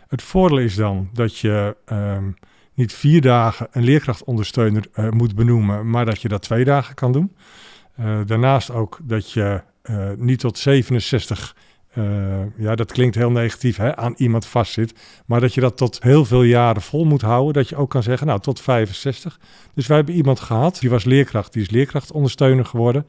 Het 0.08 0.22
voordeel 0.22 0.58
is 0.58 0.74
dan 0.74 1.08
dat 1.12 1.38
je 1.38 1.76
um, 1.92 2.36
niet 2.74 2.92
vier 2.92 3.20
dagen 3.20 3.68
een 3.70 3.82
leerkrachtondersteuner 3.82 4.84
uh, 4.94 5.10
moet 5.10 5.34
benoemen, 5.34 5.90
maar 5.90 6.04
dat 6.04 6.22
je 6.22 6.28
dat 6.28 6.42
twee 6.42 6.64
dagen 6.64 6.94
kan 6.94 7.12
doen. 7.12 7.36
Uh, 8.00 8.20
daarnaast 8.26 8.70
ook 8.70 8.98
dat 9.02 9.32
je 9.32 9.62
uh, 9.82 10.10
niet 10.16 10.38
tot 10.38 10.58
67 10.58 11.56
uh, 11.94 12.40
ja, 12.56 12.74
dat 12.74 12.92
klinkt 12.92 13.14
heel 13.14 13.30
negatief, 13.30 13.76
hè, 13.76 13.96
aan 13.96 14.14
iemand 14.16 14.46
vastzit. 14.46 14.94
Maar 15.26 15.40
dat 15.40 15.54
je 15.54 15.60
dat 15.60 15.76
tot 15.76 16.02
heel 16.02 16.24
veel 16.24 16.42
jaren 16.42 16.82
vol 16.82 17.04
moet 17.04 17.22
houden. 17.22 17.52
Dat 17.52 17.68
je 17.68 17.76
ook 17.76 17.90
kan 17.90 18.02
zeggen, 18.02 18.26
nou, 18.26 18.40
tot 18.40 18.60
65. 18.60 19.40
Dus 19.74 19.86
wij 19.86 19.96
hebben 19.96 20.14
iemand 20.14 20.40
gehad, 20.40 20.78
die 20.80 20.90
was 20.90 21.04
leerkracht, 21.04 21.52
die 21.52 21.62
is 21.62 21.70
leerkrachtondersteuner 21.70 22.64
geworden. 22.64 23.06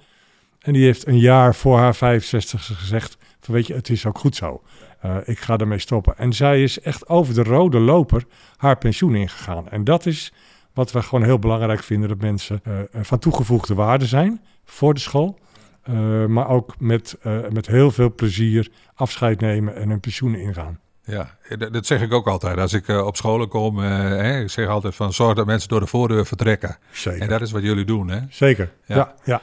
En 0.60 0.74
die 0.74 0.84
heeft 0.84 1.08
een 1.08 1.20
jaar 1.20 1.56
voor 1.56 1.78
haar 1.78 1.96
65 1.96 2.78
gezegd, 2.80 3.18
van 3.40 3.54
weet 3.54 3.68
je, 3.68 3.74
het 3.74 3.90
is 3.90 4.06
ook 4.06 4.18
goed 4.18 4.36
zo. 4.36 4.62
Uh, 5.06 5.18
ik 5.26 5.40
ga 5.40 5.58
ermee 5.58 5.80
stoppen. 5.80 6.18
En 6.18 6.34
zij 6.34 6.64
is 6.64 6.80
echt 6.80 7.08
over 7.08 7.34
de 7.34 7.44
rode 7.44 7.80
loper 7.80 8.24
haar 8.58 8.78
pensioen 8.78 9.16
ingegaan. 9.16 9.70
En 9.70 9.84
dat 9.84 10.06
is 10.06 10.34
wat 10.74 10.92
we 10.92 11.02
gewoon 11.02 11.24
heel 11.24 11.40
belangrijk 11.40 11.84
vinden, 11.84 12.10
dat 12.10 12.22
mensen 12.22 12.62
uh, 12.68 12.80
van 12.92 13.20
toegevoegde 13.20 13.74
waarde 13.74 14.06
zijn 14.06 14.42
voor 14.66 14.94
de 14.94 15.00
school. 15.00 15.40
Uh, 15.90 16.26
maar 16.26 16.50
ook 16.50 16.80
met, 16.80 17.18
uh, 17.24 17.38
met 17.50 17.68
heel 17.68 17.92
veel 17.92 18.14
plezier 18.14 18.70
afscheid 18.96 19.40
nemen 19.40 19.76
en 19.76 19.90
hun 19.90 20.00
pensioen 20.00 20.36
ingaan. 20.36 20.80
Ja, 21.04 21.38
dat 21.72 21.86
zeg 21.86 22.02
ik 22.02 22.14
ook 22.14 22.28
altijd. 22.28 22.58
Als 22.58 22.74
ik 22.74 22.88
uh, 22.88 23.06
op 23.06 23.16
scholen 23.16 23.48
kom, 23.48 23.78
hè, 23.78 24.42
ik 24.42 24.50
zeg 24.50 24.68
altijd 24.68 24.96
van 24.96 25.14
zorg 25.14 25.36
dat 25.36 25.46
mensen 25.46 25.70
door 25.70 25.80
de 25.80 25.88
voordeur 25.88 26.26
vertrekken. 26.26 26.78
Zeker. 26.92 27.22
En 27.22 27.28
dat 27.28 27.42
is 27.42 27.52
wat 27.52 27.62
jullie 27.62 27.86
doen, 27.86 28.10
hè? 28.10 28.20
Zeker, 28.30 28.72
ja. 28.86 28.96
ja, 28.96 29.14
ja. 29.24 29.42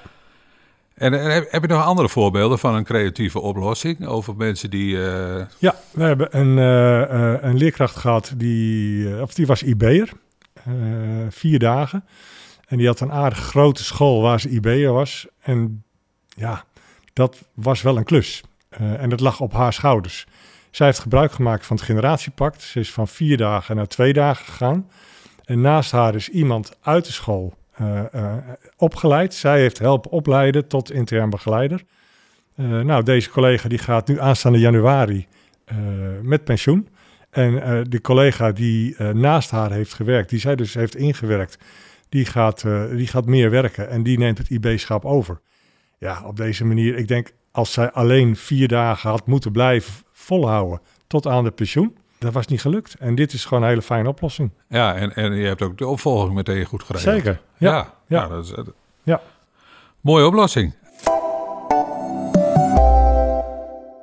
En, 0.94 1.20
en, 1.20 1.46
heb 1.48 1.62
je 1.62 1.68
nog 1.68 1.84
andere 1.84 2.08
voorbeelden 2.08 2.58
van 2.58 2.74
een 2.74 2.84
creatieve 2.84 3.40
oplossing 3.40 4.06
over 4.06 4.36
mensen 4.36 4.70
die... 4.70 4.96
Ja, 5.58 5.74
we 5.90 6.02
hebben 6.02 6.38
een, 6.38 6.56
een 7.46 7.56
leerkracht 7.56 7.96
gehad, 7.96 8.32
die, 8.36 9.22
of 9.22 9.34
die 9.34 9.46
was 9.46 9.62
IB'er, 9.62 10.12
vier 11.28 11.58
dagen. 11.58 12.04
En 12.66 12.76
die 12.76 12.86
had 12.86 13.00
een 13.00 13.12
aardig 13.12 13.38
grote 13.38 13.84
school 13.84 14.22
waar 14.22 14.40
ze 14.40 14.48
IB'er 14.48 14.92
was. 14.92 15.26
En 15.40 15.84
ja, 16.36 16.64
dat 17.12 17.44
was 17.54 17.82
wel 17.82 17.96
een 17.96 18.04
klus. 18.04 18.42
Uh, 18.80 19.02
en 19.02 19.10
dat 19.10 19.20
lag 19.20 19.40
op 19.40 19.52
haar 19.52 19.72
schouders. 19.72 20.26
Zij 20.70 20.86
heeft 20.86 20.98
gebruik 20.98 21.32
gemaakt 21.32 21.66
van 21.66 21.76
het 21.76 21.84
generatiepact. 21.84 22.62
Ze 22.62 22.80
is 22.80 22.92
van 22.92 23.08
vier 23.08 23.36
dagen 23.36 23.76
naar 23.76 23.86
twee 23.86 24.12
dagen 24.12 24.44
gegaan. 24.44 24.90
En 25.44 25.60
naast 25.60 25.90
haar 25.90 26.14
is 26.14 26.28
iemand 26.28 26.76
uit 26.80 27.04
de 27.04 27.12
school 27.12 27.54
uh, 27.80 28.02
uh, 28.14 28.34
opgeleid. 28.76 29.34
Zij 29.34 29.60
heeft 29.60 29.78
helpen 29.78 30.10
opleiden 30.10 30.68
tot 30.68 30.92
intern 30.92 31.30
begeleider. 31.30 31.82
nou, 32.54 33.02
deze 33.02 33.30
collega 33.30 33.68
die 33.68 33.78
gaat 33.78 34.08
nu 34.08 34.20
aanstaande 34.20 34.58
januari 34.58 35.26
met 36.22 36.44
pensioen. 36.44 36.88
En 37.30 37.84
de 37.88 38.00
collega 38.00 38.52
die 38.52 39.02
naast 39.02 39.50
haar 39.50 39.72
heeft 39.72 39.94
gewerkt, 39.94 40.30
die 40.30 40.40
zij 40.40 40.56
dus 40.56 40.74
heeft 40.74 40.96
ingewerkt, 40.96 41.58
die 42.08 42.24
gaat, 42.24 42.64
die 42.90 43.06
gaat 43.06 43.26
meer 43.26 43.50
werken 43.50 43.90
en 43.90 44.02
die 44.02 44.18
neemt 44.18 44.38
het 44.38 44.50
IB-schap 44.50 45.04
over 45.04 45.40
ja, 45.98 46.22
op 46.24 46.36
deze 46.36 46.64
manier, 46.64 46.96
ik 46.96 47.08
denk 47.08 47.32
als 47.50 47.72
zij 47.72 47.92
alleen 47.92 48.36
vier 48.36 48.68
dagen 48.68 49.10
had 49.10 49.26
moeten 49.26 49.52
blijven 49.52 49.92
volhouden 50.12 50.80
tot 51.06 51.26
aan 51.26 51.44
de 51.44 51.50
pensioen, 51.50 51.96
dat 52.18 52.32
was 52.32 52.46
niet 52.46 52.60
gelukt. 52.60 52.94
En 52.94 53.14
dit 53.14 53.32
is 53.32 53.44
gewoon 53.44 53.62
een 53.62 53.68
hele 53.68 53.82
fijne 53.82 54.08
oplossing. 54.08 54.50
Ja, 54.68 54.94
en, 54.94 55.14
en 55.14 55.34
je 55.34 55.46
hebt 55.46 55.62
ook 55.62 55.78
de 55.78 55.86
opvolging 55.86 56.34
meteen 56.34 56.64
goed 56.64 56.82
geregeld. 56.82 57.14
Zeker, 57.14 57.40
ja. 57.56 57.72
Ja, 57.72 57.92
ja. 58.06 58.22
ja. 58.22 58.28
dat 58.28 58.44
is, 58.44 58.52
ja. 59.02 59.20
Mooie 60.00 60.26
oplossing. 60.26 60.74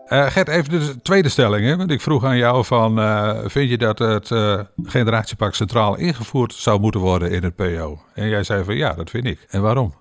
Uh, 0.08 0.28
Gert, 0.28 0.48
even 0.48 0.70
de 0.70 1.02
tweede 1.02 1.30
stelling. 1.30 1.66
Hè? 1.66 1.78
Want 1.78 1.92
ik 1.92 2.02
vroeg 2.02 2.24
aan 2.24 2.38
jou 2.38 2.66
van, 2.66 3.00
uh, 3.00 3.40
vind 3.46 3.70
je 3.70 3.78
dat 3.78 4.00
het 4.00 4.30
uh, 4.30 4.60
generatiepak 4.84 5.56
centraal 5.56 5.96
ingevoerd 5.96 6.54
zou 6.54 6.80
moeten 6.80 7.02
worden 7.02 7.32
in 7.32 7.44
het 7.44 7.56
PO? 7.56 8.00
En 8.14 8.30
jij 8.30 8.44
zei 8.44 8.64
van 8.64 8.76
ja, 8.76 8.94
dat 8.94 9.10
vind 9.10 9.26
ik. 9.26 9.46
En 9.50 9.62
waarom? 9.62 9.94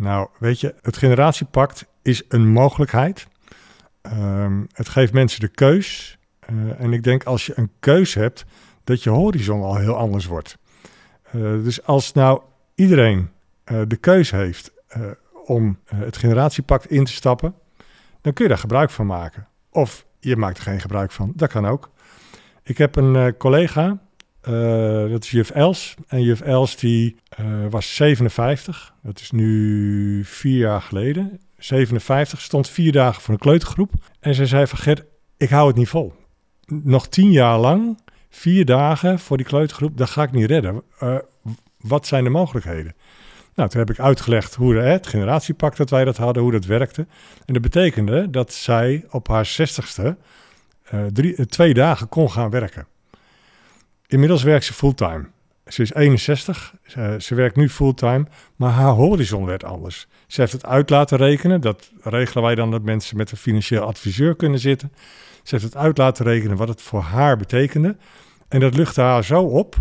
Nou, 0.00 0.28
weet 0.38 0.60
je, 0.60 0.74
het 0.82 0.96
generatiepact 0.96 1.86
is 2.02 2.22
een 2.28 2.48
mogelijkheid. 2.48 3.26
Um, 4.02 4.66
het 4.72 4.88
geeft 4.88 5.12
mensen 5.12 5.40
de 5.40 5.48
keus. 5.48 6.18
Uh, 6.52 6.80
en 6.80 6.92
ik 6.92 7.02
denk 7.02 7.24
als 7.24 7.46
je 7.46 7.52
een 7.56 7.70
keus 7.80 8.14
hebt, 8.14 8.44
dat 8.84 9.02
je 9.02 9.10
horizon 9.10 9.62
al 9.62 9.76
heel 9.76 9.96
anders 9.96 10.26
wordt. 10.26 10.58
Uh, 11.26 11.42
dus 11.42 11.86
als 11.86 12.12
nou 12.12 12.42
iedereen 12.74 13.30
uh, 13.64 13.80
de 13.86 13.96
keus 13.96 14.30
heeft 14.30 14.72
om 15.44 15.78
het 15.84 16.16
generatiepact 16.16 16.90
in 16.90 17.04
te 17.04 17.12
stappen, 17.12 17.54
dan 18.20 18.32
kun 18.32 18.44
je 18.44 18.50
daar 18.50 18.58
gebruik 18.58 18.90
van 18.90 19.06
maken. 19.06 19.48
Of 19.70 20.06
je 20.18 20.36
maakt 20.36 20.56
er 20.56 20.62
geen 20.62 20.80
gebruik 20.80 21.10
van, 21.10 21.32
dat 21.36 21.50
kan 21.50 21.66
ook. 21.66 21.90
Ik 22.62 22.78
heb 22.78 22.96
een 22.96 23.36
collega, 23.36 23.98
uh, 24.48 25.10
dat 25.10 25.24
is 25.24 25.30
juf 25.30 25.50
Els. 25.50 25.94
En 26.06 26.22
juf 26.22 26.40
Els 26.40 26.76
die 26.76 27.16
uh, 27.40 27.46
was 27.70 27.94
57. 27.94 28.94
Dat 29.02 29.20
is 29.20 29.30
nu 29.30 30.24
vier 30.24 30.58
jaar 30.58 30.82
geleden. 30.82 31.40
57, 31.58 32.40
stond 32.40 32.68
vier 32.68 32.92
dagen 32.92 33.22
voor 33.22 33.34
een 33.34 33.40
kleutergroep. 33.40 33.92
En 34.20 34.34
ze 34.34 34.46
zei 34.46 34.66
van 34.66 34.78
Gert, 34.78 35.04
ik 35.36 35.48
hou 35.48 35.66
het 35.66 35.76
niet 35.76 35.88
vol. 35.88 36.12
Nog 36.66 37.08
tien 37.08 37.32
jaar 37.32 37.58
lang, 37.58 37.98
vier 38.30 38.64
dagen 38.64 39.18
voor 39.18 39.36
die 39.36 39.46
kleutergroep, 39.46 39.96
dat 39.96 40.10
ga 40.10 40.22
ik 40.22 40.32
niet 40.32 40.46
redden. 40.46 40.82
Uh, 41.02 41.16
wat 41.80 42.06
zijn 42.06 42.24
de 42.24 42.30
mogelijkheden? 42.30 42.94
Nou, 43.54 43.68
toen 43.68 43.80
heb 43.80 43.90
ik 43.90 43.98
uitgelegd 43.98 44.54
hoe 44.54 44.74
de, 44.74 44.80
het 44.80 45.06
generatiepak 45.06 45.76
dat 45.76 45.90
wij 45.90 46.04
dat 46.04 46.16
hadden, 46.16 46.42
hoe 46.42 46.52
dat 46.52 46.64
werkte. 46.64 47.06
En 47.44 47.52
dat 47.52 47.62
betekende 47.62 48.30
dat 48.30 48.52
zij 48.52 49.04
op 49.10 49.28
haar 49.28 49.46
zestigste 49.46 50.16
drie, 51.12 51.46
twee 51.46 51.74
dagen 51.74 52.08
kon 52.08 52.30
gaan 52.30 52.50
werken. 52.50 52.86
Inmiddels 54.10 54.42
werkt 54.42 54.64
ze 54.64 54.72
fulltime. 54.72 55.26
Ze 55.66 55.82
is 55.82 55.94
61, 55.94 56.74
ze, 57.18 57.34
werkt 57.34 57.56
nu 57.56 57.68
fulltime, 57.68 58.26
maar 58.56 58.70
haar 58.70 58.92
horizon 58.92 59.44
werd 59.44 59.64
anders. 59.64 60.06
Ze 60.26 60.40
heeft 60.40 60.52
het 60.52 60.66
uit 60.66 60.90
laten 60.90 61.18
rekenen, 61.18 61.60
dat 61.60 61.90
regelen 62.00 62.44
wij 62.44 62.54
dan 62.54 62.70
dat 62.70 62.82
mensen 62.82 63.16
met 63.16 63.30
een 63.30 63.36
financieel 63.36 63.82
adviseur 63.82 64.36
kunnen 64.36 64.58
zitten. 64.58 64.92
Ze 65.42 65.54
heeft 65.54 65.64
het 65.64 65.76
uit 65.76 65.98
laten 65.98 66.24
rekenen 66.24 66.56
wat 66.56 66.68
het 66.68 66.82
voor 66.82 67.00
haar 67.00 67.36
betekende. 67.36 67.96
En 68.48 68.60
dat 68.60 68.74
luchtte 68.74 69.00
haar 69.00 69.24
zo 69.24 69.42
op 69.42 69.76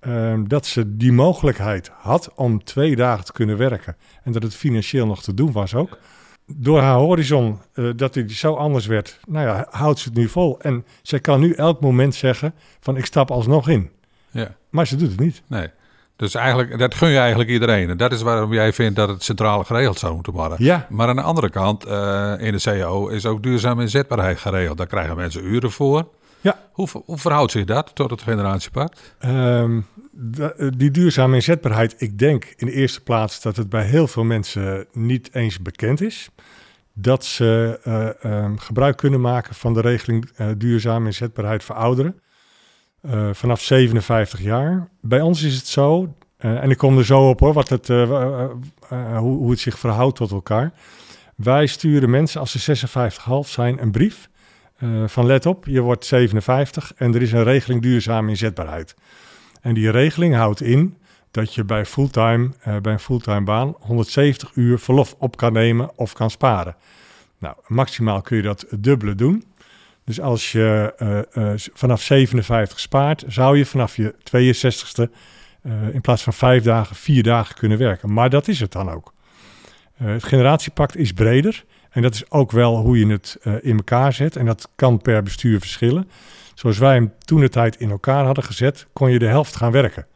uh, 0.00 0.38
dat 0.46 0.66
ze 0.66 0.96
die 0.96 1.12
mogelijkheid 1.12 1.90
had 1.94 2.32
om 2.34 2.64
twee 2.64 2.96
dagen 2.96 3.24
te 3.24 3.32
kunnen 3.32 3.56
werken. 3.56 3.96
En 4.22 4.32
dat 4.32 4.42
het 4.42 4.54
financieel 4.54 5.06
nog 5.06 5.22
te 5.22 5.34
doen 5.34 5.52
was 5.52 5.74
ook. 5.74 5.98
Door 6.46 6.80
haar 6.80 6.96
horizon, 6.96 7.58
uh, 7.74 7.90
dat 7.96 8.14
die 8.14 8.34
zo 8.34 8.54
anders 8.54 8.86
werd, 8.86 9.18
nou 9.26 9.46
ja, 9.46 9.66
houdt 9.70 9.98
ze 9.98 10.08
het 10.08 10.18
nu 10.18 10.28
vol. 10.28 10.60
En 10.60 10.84
zij 11.02 11.20
kan 11.20 11.40
nu 11.40 11.52
elk 11.52 11.80
moment 11.80 12.14
zeggen 12.14 12.54
van 12.80 12.96
ik 12.96 13.04
stap 13.04 13.30
alsnog 13.30 13.68
in. 13.68 13.90
Ja. 14.30 14.54
Maar 14.70 14.86
ze 14.86 14.96
doet 14.96 15.10
het 15.10 15.20
niet. 15.20 15.42
Nee. 15.46 15.68
Dus 16.16 16.34
eigenlijk, 16.34 16.78
dat 16.78 16.94
gun 16.94 17.10
je 17.10 17.18
eigenlijk 17.18 17.50
iedereen. 17.50 17.90
En 17.90 17.96
dat 17.96 18.12
is 18.12 18.22
waarom 18.22 18.52
jij 18.52 18.72
vindt 18.72 18.96
dat 18.96 19.08
het 19.08 19.22
centraal 19.22 19.64
geregeld 19.64 19.98
zou 19.98 20.14
moeten 20.14 20.32
worden. 20.32 20.56
Ja. 20.60 20.86
Maar 20.88 21.08
aan 21.08 21.16
de 21.16 21.22
andere 21.22 21.50
kant, 21.50 21.86
uh, 21.86 22.34
in 22.38 22.52
de 22.52 22.60
CAO 22.60 23.08
is 23.08 23.26
ook 23.26 23.42
duurzame 23.42 23.82
inzetbaarheid 23.82 24.38
geregeld. 24.38 24.78
Daar 24.78 24.86
krijgen 24.86 25.16
mensen 25.16 25.44
uren 25.44 25.70
voor. 25.70 26.08
Ja. 26.40 26.58
Hoe, 26.72 26.88
hoe 27.04 27.18
verhoudt 27.18 27.52
zich 27.52 27.64
dat 27.64 27.94
tot 27.94 28.10
het 28.10 28.22
generatiepact? 28.22 29.14
Um, 29.24 29.86
die 30.74 30.90
duurzame 30.90 31.34
inzetbaarheid, 31.34 31.94
ik 31.98 32.18
denk 32.18 32.54
in 32.56 32.66
de 32.66 32.72
eerste 32.72 33.02
plaats 33.02 33.42
dat 33.42 33.56
het 33.56 33.68
bij 33.68 33.84
heel 33.84 34.06
veel 34.06 34.24
mensen 34.24 34.86
niet 34.92 35.34
eens 35.34 35.58
bekend 35.62 36.00
is. 36.00 36.30
Dat 36.94 37.24
ze 37.24 37.80
uh, 38.24 38.44
um, 38.44 38.58
gebruik 38.58 38.96
kunnen 38.96 39.20
maken 39.20 39.54
van 39.54 39.74
de 39.74 39.80
regeling 39.80 40.30
uh, 40.40 40.48
duurzame 40.56 41.06
inzetbaarheid 41.06 41.64
voor 41.64 41.74
ouderen. 41.74 42.20
Vanaf 43.32 43.60
57 43.60 44.40
jaar. 44.42 44.88
Bij 45.00 45.20
ons 45.20 45.42
is 45.42 45.56
het 45.56 45.66
zo, 45.66 46.14
en 46.36 46.70
ik 46.70 46.76
kom 46.76 46.98
er 46.98 47.04
zo 47.04 47.28
op 47.28 47.40
hoor, 47.40 47.52
wat 47.52 47.68
het, 47.68 47.88
hoe, 47.88 49.18
hoe 49.18 49.50
het 49.50 49.58
zich 49.58 49.78
verhoudt 49.78 50.16
tot 50.16 50.30
elkaar. 50.30 50.72
Wij 51.36 51.66
sturen 51.66 52.10
mensen 52.10 52.40
als 52.40 52.62
ze 52.62 52.86
56,5 53.44 53.48
zijn 53.48 53.82
een 53.82 53.90
brief 53.90 54.28
van 55.06 55.26
let 55.26 55.46
op, 55.46 55.66
je 55.66 55.80
wordt 55.80 56.04
57 56.04 56.92
en 56.96 57.14
er 57.14 57.22
is 57.22 57.32
een 57.32 57.44
regeling 57.44 57.82
duurzame 57.82 58.28
inzetbaarheid. 58.28 58.94
En 59.62 59.74
die 59.74 59.90
regeling 59.90 60.34
houdt 60.34 60.62
in 60.62 60.96
dat 61.30 61.54
je 61.54 61.64
bij, 61.64 61.86
fulltime, 61.86 62.50
uh, 62.68 62.76
bij 62.76 62.92
een 62.92 62.98
fulltime 62.98 63.42
baan 63.42 63.74
170 63.80 64.50
uur 64.54 64.78
verlof 64.78 65.14
op 65.18 65.36
kan 65.36 65.52
nemen 65.52 65.98
of 65.98 66.12
kan 66.12 66.30
sparen. 66.30 66.76
Nou, 67.38 67.56
maximaal 67.66 68.20
kun 68.20 68.36
je 68.36 68.42
dat 68.42 68.66
dubbele 68.78 69.14
doen. 69.14 69.44
Dus 70.04 70.20
als 70.20 70.52
je 70.52 70.94
uh, 71.34 71.44
uh, 71.44 71.52
vanaf 71.72 72.02
57 72.02 72.80
spaart, 72.80 73.24
zou 73.26 73.58
je 73.58 73.66
vanaf 73.66 73.96
je 73.96 74.14
62ste 74.14 75.12
in 75.92 76.00
plaats 76.00 76.22
van 76.22 76.32
vijf 76.32 76.62
dagen, 76.62 76.96
vier 76.96 77.22
dagen 77.22 77.54
kunnen 77.54 77.78
werken. 77.78 78.12
Maar 78.12 78.30
dat 78.30 78.48
is 78.48 78.60
het 78.60 78.72
dan 78.72 78.90
ook. 78.90 79.12
het 79.94 80.24
generatiepact 80.24 80.96
is 80.96 81.12
breder 81.12 81.64
en 81.90 82.02
dat 82.02 82.14
is 82.14 82.30
ook 82.30 82.50
wel 82.50 82.76
hoe 82.76 82.98
je 82.98 83.06
het 83.06 83.38
in 83.60 83.76
elkaar 83.76 84.12
zet. 84.12 84.36
En 84.36 84.46
dat 84.46 84.68
kan 84.74 84.98
per 84.98 85.22
bestuur 85.22 85.60
verschillen. 85.60 86.08
Zoals 86.54 86.78
wij 86.78 86.94
hem 86.94 87.12
toen 87.18 87.40
de 87.40 87.48
tijd 87.48 87.76
in 87.76 87.90
elkaar 87.90 88.24
hadden 88.24 88.44
gezet, 88.44 88.86
kon 88.92 89.10
je 89.10 89.18
de 89.18 89.26
helft 89.26 89.56
gaan 89.56 89.72
werken. 89.72 90.06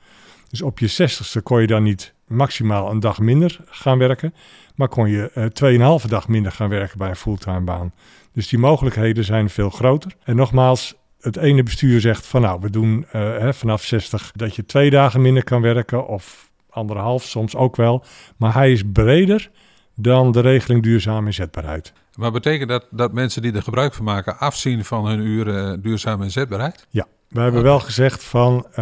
Dus 0.50 0.62
op 0.62 0.78
je 0.78 0.86
zestigste 0.86 1.40
kon 1.40 1.60
je 1.60 1.66
dan 1.66 1.82
niet 1.82 2.14
maximaal 2.26 2.90
een 2.90 3.00
dag 3.00 3.18
minder 3.18 3.60
gaan 3.66 3.98
werken, 3.98 4.34
maar 4.74 4.88
kon 4.88 5.08
je 5.08 5.50
uh, 5.60 6.00
2,5 6.00 6.08
dag 6.08 6.28
minder 6.28 6.52
gaan 6.52 6.68
werken 6.68 6.98
bij 6.98 7.08
een 7.08 7.16
fulltime 7.16 7.60
baan. 7.60 7.92
Dus 8.32 8.48
die 8.48 8.58
mogelijkheden 8.58 9.24
zijn 9.24 9.50
veel 9.50 9.70
groter. 9.70 10.12
En 10.24 10.36
nogmaals, 10.36 10.94
het 11.20 11.36
ene 11.36 11.62
bestuur 11.62 12.00
zegt 12.00 12.26
van 12.26 12.40
nou, 12.40 12.60
we 12.60 12.70
doen 12.70 12.98
uh, 13.06 13.12
hè, 13.12 13.54
vanaf 13.54 13.82
60 13.82 14.32
dat 14.34 14.56
je 14.56 14.66
twee 14.66 14.90
dagen 14.90 15.20
minder 15.20 15.44
kan 15.44 15.60
werken 15.60 16.06
of 16.06 16.50
anderhalf 16.70 17.22
soms 17.22 17.56
ook 17.56 17.76
wel. 17.76 18.04
Maar 18.36 18.54
hij 18.54 18.72
is 18.72 18.82
breder 18.92 19.50
dan 19.96 20.32
de 20.32 20.40
regeling 20.40 20.82
duurzame 20.82 21.26
inzetbaarheid. 21.26 21.92
Maar 22.14 22.32
betekent 22.32 22.68
dat 22.68 22.86
dat 22.90 23.12
mensen 23.12 23.42
die 23.42 23.52
er 23.52 23.62
gebruik 23.62 23.94
van 23.94 24.04
maken 24.04 24.38
afzien 24.38 24.84
van 24.84 25.06
hun 25.06 25.20
uren 25.20 25.82
duurzame 25.82 26.24
inzetbaarheid? 26.24 26.86
Ja, 26.90 27.06
we 27.28 27.40
hebben 27.40 27.62
wel 27.62 27.80
gezegd 27.80 28.24
van 28.24 28.66
uh, 28.70 28.76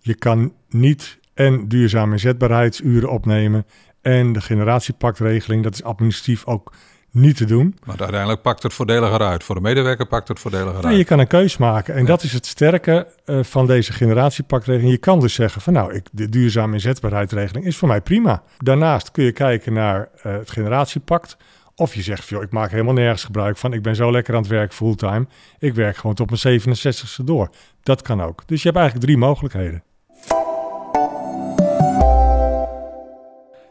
je 0.00 0.14
kan 0.14 0.52
niet 0.68 1.18
en 1.34 1.68
duurzame 1.68 2.12
inzetbaarheidsuren 2.12 3.10
opnemen 3.10 3.66
en 4.02 4.32
de 4.32 4.40
generatiepactregeling. 4.40 5.62
Dat 5.62 5.74
is 5.74 5.82
administratief 5.82 6.46
ook 6.46 6.72
niet 7.16 7.36
te 7.36 7.44
doen. 7.44 7.76
Maar 7.84 7.98
uiteindelijk 7.98 8.42
pakt 8.42 8.62
het 8.62 8.74
voordeliger 8.74 9.20
uit. 9.20 9.44
Voor 9.44 9.54
de 9.54 9.60
medewerker 9.60 10.06
pakt 10.06 10.28
het 10.28 10.40
voordeliger 10.40 10.84
uit. 10.84 10.96
Je 10.96 11.04
kan 11.04 11.18
een 11.18 11.26
keus 11.26 11.56
maken. 11.56 11.94
En 11.94 12.04
dat 12.04 12.22
is 12.22 12.32
het 12.32 12.46
sterke 12.46 13.06
uh, 13.26 13.42
van 13.42 13.66
deze 13.66 13.92
generatiepactregeling. 13.92 14.90
Je 14.90 14.98
kan 14.98 15.20
dus 15.20 15.34
zeggen 15.34 15.60
van 15.60 15.72
nou, 15.72 15.94
ik, 15.94 16.08
de 16.12 16.28
duurzame 16.28 16.74
inzetbaarheidsregeling 16.74 17.66
is 17.66 17.76
voor 17.76 17.88
mij 17.88 18.00
prima. 18.00 18.42
Daarnaast 18.58 19.10
kun 19.10 19.24
je 19.24 19.32
kijken 19.32 19.72
naar 19.72 20.08
uh, 20.16 20.32
het 20.32 20.50
generatiepact. 20.50 21.36
Of 21.74 21.94
je 21.94 22.02
zegt, 22.02 22.28
joh, 22.28 22.42
ik 22.42 22.50
maak 22.50 22.70
helemaal 22.70 22.94
nergens 22.94 23.24
gebruik 23.24 23.56
van. 23.56 23.72
Ik 23.72 23.82
ben 23.82 23.96
zo 23.96 24.10
lekker 24.10 24.34
aan 24.34 24.40
het 24.40 24.50
werk 24.50 24.72
fulltime. 24.72 25.26
Ik 25.58 25.74
werk 25.74 25.96
gewoon 25.96 26.16
tot 26.16 26.44
mijn 26.44 26.60
67ste 26.60 27.24
door. 27.24 27.50
Dat 27.82 28.02
kan 28.02 28.22
ook. 28.22 28.42
Dus 28.46 28.62
je 28.62 28.68
hebt 28.68 28.80
eigenlijk 28.80 29.06
drie 29.06 29.18
mogelijkheden. 29.18 29.82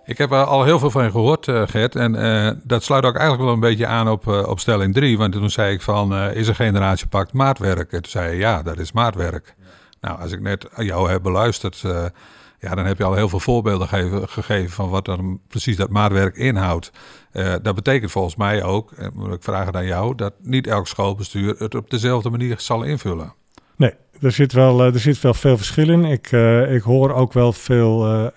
Ik 0.05 0.17
heb 0.17 0.31
er 0.31 0.43
al 0.43 0.63
heel 0.63 0.79
veel 0.79 0.91
van 0.91 1.03
je 1.03 1.11
gehoord, 1.11 1.47
uh, 1.47 1.61
Gert. 1.65 1.95
En 1.95 2.15
uh, 2.15 2.51
dat 2.63 2.83
sluit 2.83 3.05
ook 3.05 3.15
eigenlijk 3.15 3.43
wel 3.43 3.53
een 3.53 3.59
beetje 3.59 3.87
aan 3.87 4.09
op, 4.09 4.27
uh, 4.27 4.47
op 4.47 4.59
stelling 4.59 4.93
3. 4.93 5.17
Want 5.17 5.33
toen 5.33 5.49
zei 5.49 5.73
ik 5.73 5.81
van, 5.81 6.13
is 6.15 6.47
een 6.47 6.55
generatiepact 6.55 7.33
maatwerk? 7.33 7.91
En 7.91 8.01
toen 8.01 8.11
zei 8.11 8.31
je, 8.31 8.37
ja, 8.37 8.61
dat 8.61 8.79
is 8.79 8.91
maatwerk. 8.91 9.55
Nou, 10.01 10.19
als 10.19 10.31
ik 10.31 10.41
net 10.41 10.67
jou 10.77 11.09
heb 11.09 11.23
beluisterd, 11.23 11.83
ja, 12.59 12.75
dan 12.75 12.85
heb 12.85 12.97
je 12.97 13.03
al 13.03 13.13
heel 13.13 13.29
veel 13.29 13.39
voorbeelden 13.39 13.87
gegeven, 13.87 14.29
gegeven 14.29 14.71
van 14.71 14.89
wat 14.89 15.05
dan 15.05 15.39
precies 15.47 15.77
dat 15.77 15.89
maatwerk 15.89 16.35
inhoudt. 16.35 16.91
dat 17.61 17.75
betekent 17.75 18.11
volgens 18.11 18.35
mij 18.35 18.63
ook, 18.63 18.91
en 18.91 19.11
moet 19.15 19.33
ik 19.33 19.43
vragen 19.43 19.73
aan 19.73 19.85
jou, 19.85 20.15
dat 20.15 20.33
niet 20.41 20.67
elk 20.67 20.87
schoolbestuur 20.87 21.55
het 21.57 21.75
op 21.75 21.89
dezelfde 21.89 22.29
manier 22.29 22.55
zal 22.57 22.83
invullen. 22.83 23.33
Nee, 23.75 23.93
er 24.21 24.31
zit 24.31 24.53
wel, 24.53 24.81
er 24.81 24.99
zit 24.99 25.21
wel 25.21 25.33
veel 25.33 25.57
verschil 25.57 25.89
in. 25.89 26.05
Ik, 26.05 26.31
ik 26.69 26.81
hoor 26.81 27.13
ook 27.13 27.33
wel 27.33 27.53
veel 27.53 28.31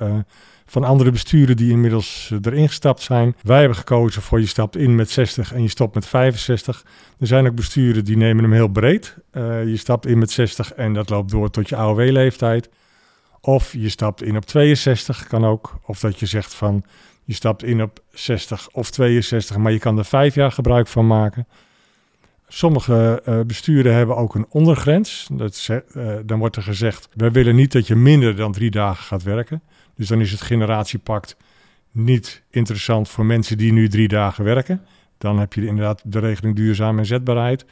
van 0.70 0.84
andere 0.84 1.10
besturen 1.10 1.56
die 1.56 1.70
inmiddels 1.70 2.30
eh, 2.32 2.38
erin 2.42 2.68
gestapt 2.68 3.02
zijn. 3.02 3.36
Wij 3.42 3.58
hebben 3.58 3.76
gekozen 3.76 4.22
voor 4.22 4.40
je 4.40 4.46
stapt 4.46 4.76
in 4.76 4.94
met 4.94 5.10
60 5.10 5.52
en 5.52 5.62
je 5.62 5.68
stopt 5.68 5.94
met 5.94 6.06
65. 6.06 6.84
Er 7.18 7.26
zijn 7.26 7.46
ook 7.46 7.54
besturen 7.54 8.04
die 8.04 8.16
nemen 8.16 8.42
hem 8.42 8.52
heel 8.52 8.68
breed. 8.68 9.16
Uh, 9.32 9.64
je 9.64 9.76
stapt 9.76 10.06
in 10.06 10.18
met 10.18 10.30
60 10.30 10.72
en 10.72 10.94
dat 10.94 11.10
loopt 11.10 11.30
door 11.30 11.50
tot 11.50 11.68
je 11.68 11.76
AOW-leeftijd. 11.76 12.70
Of 13.40 13.72
je 13.72 13.88
stapt 13.88 14.22
in 14.22 14.36
op 14.36 14.44
62, 14.44 15.26
kan 15.26 15.44
ook. 15.44 15.78
Of 15.86 16.00
dat 16.00 16.18
je 16.18 16.26
zegt 16.26 16.54
van 16.54 16.84
je 17.24 17.34
stapt 17.34 17.62
in 17.62 17.82
op 17.82 18.02
60 18.10 18.68
of 18.72 18.90
62, 18.90 19.56
maar 19.56 19.72
je 19.72 19.78
kan 19.78 19.98
er 19.98 20.04
vijf 20.04 20.34
jaar 20.34 20.52
gebruik 20.52 20.86
van 20.86 21.06
maken. 21.06 21.46
Sommige 22.48 23.22
uh, 23.28 23.40
besturen 23.40 23.94
hebben 23.94 24.16
ook 24.16 24.34
een 24.34 24.46
ondergrens. 24.48 25.28
Dat 25.32 25.68
uh, 25.70 26.16
dan 26.24 26.38
wordt 26.38 26.56
er 26.56 26.62
gezegd: 26.62 27.08
wij 27.14 27.32
willen 27.32 27.54
niet 27.54 27.72
dat 27.72 27.86
je 27.86 27.94
minder 27.94 28.36
dan 28.36 28.52
drie 28.52 28.70
dagen 28.70 29.04
gaat 29.04 29.22
werken. 29.22 29.62
Dus 29.94 30.08
dan 30.08 30.20
is 30.20 30.30
het 30.30 30.40
generatiepact 30.40 31.36
niet 31.90 32.42
interessant 32.50 33.08
voor 33.08 33.26
mensen 33.26 33.58
die 33.58 33.72
nu 33.72 33.88
drie 33.88 34.08
dagen 34.08 34.44
werken. 34.44 34.84
Dan 35.18 35.38
heb 35.38 35.52
je 35.52 35.66
inderdaad 35.66 36.02
de 36.04 36.18
regeling 36.18 36.56
duurzame 36.56 36.98
inzetbaarheid. 36.98 37.64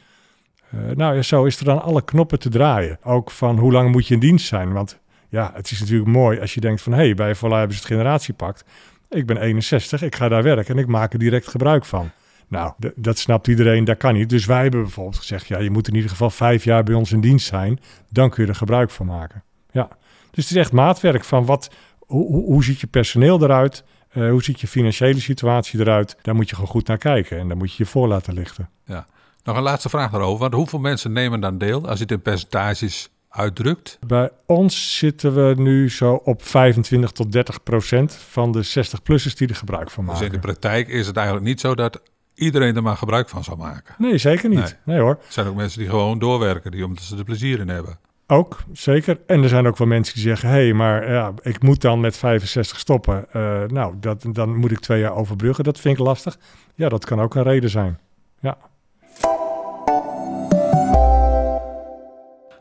Uh, 0.75 0.95
nou 0.95 1.15
ja, 1.15 1.21
zo 1.21 1.45
is 1.45 1.59
er 1.59 1.65
dan 1.65 1.81
alle 1.81 2.03
knoppen 2.03 2.39
te 2.39 2.49
draaien. 2.49 2.97
Ook 3.03 3.31
van 3.31 3.57
hoe 3.57 3.71
lang 3.71 3.91
moet 3.91 4.07
je 4.07 4.13
in 4.13 4.19
dienst 4.19 4.47
zijn. 4.47 4.73
Want 4.73 4.99
ja, 5.29 5.51
het 5.53 5.71
is 5.71 5.79
natuurlijk 5.79 6.09
mooi 6.09 6.39
als 6.39 6.53
je 6.53 6.59
denkt 6.59 6.81
van... 6.81 6.93
hé, 6.93 6.99
hey, 6.99 7.13
bij 7.13 7.35
Volla 7.35 7.57
hebben 7.57 7.75
ze 7.75 7.81
het 7.81 7.91
generatiepact. 7.91 8.63
Ik 9.09 9.25
ben 9.25 9.37
61, 9.37 10.01
ik 10.01 10.15
ga 10.15 10.29
daar 10.29 10.43
werken 10.43 10.75
en 10.75 10.81
ik 10.81 10.87
maak 10.87 11.13
er 11.13 11.19
direct 11.19 11.47
gebruik 11.47 11.85
van. 11.85 12.11
Nou, 12.47 12.73
dat 12.95 13.17
snapt 13.17 13.47
iedereen, 13.47 13.83
dat 13.83 13.97
kan 13.97 14.13
niet. 14.13 14.29
Dus 14.29 14.45
wij 14.45 14.61
hebben 14.61 14.81
bijvoorbeeld 14.81 15.17
gezegd... 15.17 15.47
ja, 15.47 15.59
je 15.59 15.69
moet 15.69 15.87
in 15.87 15.95
ieder 15.95 16.09
geval 16.09 16.29
vijf 16.29 16.63
jaar 16.63 16.83
bij 16.83 16.95
ons 16.95 17.11
in 17.11 17.21
dienst 17.21 17.47
zijn. 17.47 17.79
Dan 18.09 18.29
kun 18.29 18.43
je 18.43 18.49
er 18.49 18.55
gebruik 18.55 18.89
van 18.89 19.05
maken. 19.05 19.43
Ja, 19.71 19.87
dus 20.31 20.47
het 20.47 20.55
is 20.55 20.61
echt 20.61 20.71
maatwerk 20.71 21.23
van 21.23 21.45
wat, 21.45 21.69
hoe, 21.99 22.43
hoe 22.43 22.63
ziet 22.63 22.79
je 22.79 22.87
personeel 22.87 23.43
eruit? 23.43 23.83
Uh, 24.13 24.29
hoe 24.29 24.43
ziet 24.43 24.59
je 24.59 24.67
financiële 24.67 25.19
situatie 25.19 25.79
eruit? 25.79 26.17
Daar 26.21 26.35
moet 26.35 26.49
je 26.49 26.55
gewoon 26.55 26.69
goed 26.69 26.87
naar 26.87 26.97
kijken 26.97 27.39
en 27.39 27.47
daar 27.47 27.57
moet 27.57 27.71
je 27.71 27.83
je 27.83 27.89
voor 27.89 28.07
laten 28.07 28.33
lichten. 28.33 28.69
Ja. 28.85 29.05
Nog 29.43 29.57
een 29.57 29.63
laatste 29.63 29.89
vraag 29.89 30.11
daarover. 30.11 30.39
Want 30.39 30.53
hoeveel 30.53 30.79
mensen 30.79 31.11
nemen 31.11 31.39
dan 31.39 31.57
deel 31.57 31.87
als 31.87 31.97
je 31.97 32.03
het 32.03 32.11
in 32.11 32.21
percentages 32.21 33.09
uitdrukt? 33.29 33.99
Bij 34.07 34.29
ons 34.45 34.97
zitten 34.97 35.35
we 35.35 35.61
nu 35.61 35.89
zo 35.89 36.13
op 36.13 36.43
25 36.43 37.11
tot 37.11 37.31
30 37.31 37.63
procent 37.63 38.13
van 38.13 38.51
de 38.51 38.65
60-plussers 38.65 39.33
die 39.37 39.47
er 39.47 39.55
gebruik 39.55 39.91
van 39.91 40.03
maken. 40.03 40.19
Dus 40.19 40.29
in 40.29 40.35
de 40.35 40.41
praktijk 40.47 40.87
is 40.87 41.07
het 41.07 41.15
eigenlijk 41.15 41.45
niet 41.45 41.59
zo 41.59 41.75
dat 41.75 42.01
iedereen 42.37 42.75
er 42.75 42.83
maar 42.83 42.97
gebruik 42.97 43.29
van 43.29 43.43
zal 43.43 43.55
maken? 43.55 43.95
Nee, 43.97 44.17
zeker 44.17 44.49
niet. 44.49 44.59
Nee, 44.59 44.73
nee 44.83 44.99
hoor. 44.99 45.17
Er 45.25 45.31
zijn 45.31 45.47
ook 45.47 45.55
mensen 45.55 45.79
die 45.79 45.89
gewoon 45.89 46.19
doorwerken, 46.19 46.71
die 46.71 46.85
omdat 46.85 47.03
ze 47.03 47.17
er 47.17 47.23
plezier 47.23 47.59
in 47.59 47.69
hebben. 47.69 47.99
Ook, 48.27 48.57
zeker. 48.71 49.19
En 49.27 49.43
er 49.43 49.49
zijn 49.49 49.67
ook 49.67 49.77
wel 49.77 49.87
mensen 49.87 50.13
die 50.13 50.23
zeggen: 50.23 50.49
hé, 50.49 50.55
hey, 50.55 50.73
maar 50.73 51.11
ja, 51.11 51.33
ik 51.41 51.63
moet 51.63 51.81
dan 51.81 51.99
met 51.99 52.17
65 52.17 52.79
stoppen. 52.79 53.25
Uh, 53.35 53.63
nou, 53.63 53.93
dat, 53.99 54.25
dan 54.31 54.55
moet 54.55 54.71
ik 54.71 54.79
twee 54.79 54.99
jaar 54.99 55.15
overbruggen. 55.15 55.63
Dat 55.63 55.79
vind 55.79 55.97
ik 55.99 56.05
lastig. 56.05 56.37
Ja, 56.75 56.89
dat 56.89 57.05
kan 57.05 57.21
ook 57.21 57.35
een 57.35 57.43
reden 57.43 57.69
zijn. 57.69 57.99
Ja. 58.39 58.57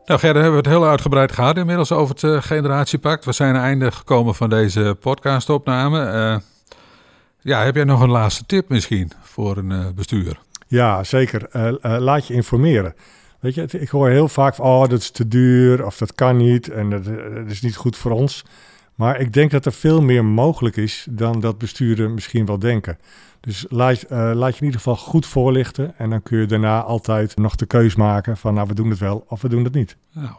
Nou, 0.05 0.21
Gerda, 0.21 0.41
hebben 0.41 0.63
we 0.63 0.69
het 0.69 0.79
heel 0.79 0.87
uitgebreid 0.87 1.33
gehad 1.33 1.57
inmiddels 1.57 1.93
over 1.93 2.15
het 2.15 2.23
uh, 2.23 2.43
generatiepact. 2.43 3.25
We 3.25 3.33
zijn 3.33 3.49
aan 3.49 3.55
het 3.55 3.65
einde 3.65 3.93
gekomen 3.93 4.35
van 4.35 4.51
deze 4.51 4.97
podcastopname. 5.01 6.13
Uh, 6.13 6.37
ja, 7.47 7.65
heb 7.65 7.75
jij 7.75 7.85
nog 7.85 8.01
een 8.01 8.11
laatste 8.11 8.47
tip 8.47 8.69
misschien 8.69 9.13
voor 9.23 9.57
een 9.57 9.71
uh, 9.71 9.87
bestuur? 9.95 10.41
Ja, 10.67 11.05
zeker. 11.05 11.49
laat 11.81 12.27
je 12.27 12.35
informeren. 12.35 12.95
Weet 13.41 13.55
je, 13.55 13.67
ik 13.79 13.89
hoor 13.89 14.09
heel 14.09 14.29
vaak 14.29 14.55
van, 14.55 14.67
oh, 14.67 14.89
dat 14.89 15.01
is 15.01 15.11
te 15.11 15.29
duur 15.29 15.87
of 15.87 15.97
dat 15.97 16.15
kan 16.15 16.37
niet 16.37 16.71
en 16.71 16.91
dat, 16.91 17.05
dat, 17.05 17.47
is 17.47 17.63
niet 17.63 17.77
goed 17.77 17.97
voor 17.97 18.11
ons. 18.11 18.45
Maar 18.95 19.21
ik 19.21 19.33
denk 19.33 19.51
dat 19.51 19.67
er 19.67 19.73
veel 19.73 20.03
meer 20.03 20.25
mogelijk 20.25 20.77
is 20.77 21.07
dan 21.11 21.41
dat 21.41 21.59
besturen 21.59 22.15
misschien 22.15 22.47
wel 22.47 22.59
denken. 22.59 22.99
Dus 23.41 23.67
laat, 23.69 24.05
laat 24.11 24.53
je 24.53 24.61
in 24.61 24.65
ieder 24.65 24.81
geval 24.81 24.97
goed 24.97 25.27
voorlichten 25.27 25.99
en 25.99 26.11
dan 26.11 26.23
kun 26.23 26.39
je 26.39 26.47
daarna 26.47 26.83
altijd 26.83 27.37
nog 27.37 27.57
de 27.57 27.67
keus 27.67 27.95
maken 27.95 28.37
van, 28.37 28.55
nou, 28.55 28.69
we 28.69 28.75
doen 28.75 28.91
het 28.91 28.99
wel 28.99 29.25
of 29.29 29.43
we 29.43 29.49
doen 29.49 29.65
het 29.65 29.75
niet. 29.75 29.97
Nou, 30.13 30.35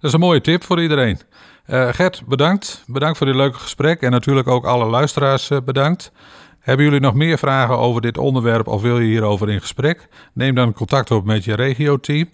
is 0.00 0.12
een 0.12 0.20
mooie 0.20 0.40
tip 0.40 0.64
voor 0.64 0.82
iedereen. 0.82 1.20
Uh, 1.66 1.88
Gert, 1.88 2.22
bedankt. 2.26 2.84
Bedankt 2.86 3.18
voor 3.18 3.26
dit 3.26 3.36
leuke 3.36 3.58
gesprek 3.58 4.00
en 4.00 4.10
natuurlijk 4.10 4.48
ook 4.48 4.64
alle 4.64 4.84
luisteraars 4.84 5.50
uh, 5.50 5.58
bedankt. 5.64 6.12
Hebben 6.60 6.84
jullie 6.84 7.00
nog 7.00 7.14
meer 7.14 7.38
vragen 7.38 7.78
over 7.78 8.00
dit 8.00 8.18
onderwerp 8.18 8.66
of 8.66 8.82
wil 8.82 8.98
je 8.98 9.06
hierover 9.06 9.50
in 9.50 9.60
gesprek? 9.60 10.08
Neem 10.32 10.54
dan 10.54 10.72
contact 10.72 11.10
op 11.10 11.24
met 11.24 11.44
je 11.44 11.54
regio-team. 11.54 12.28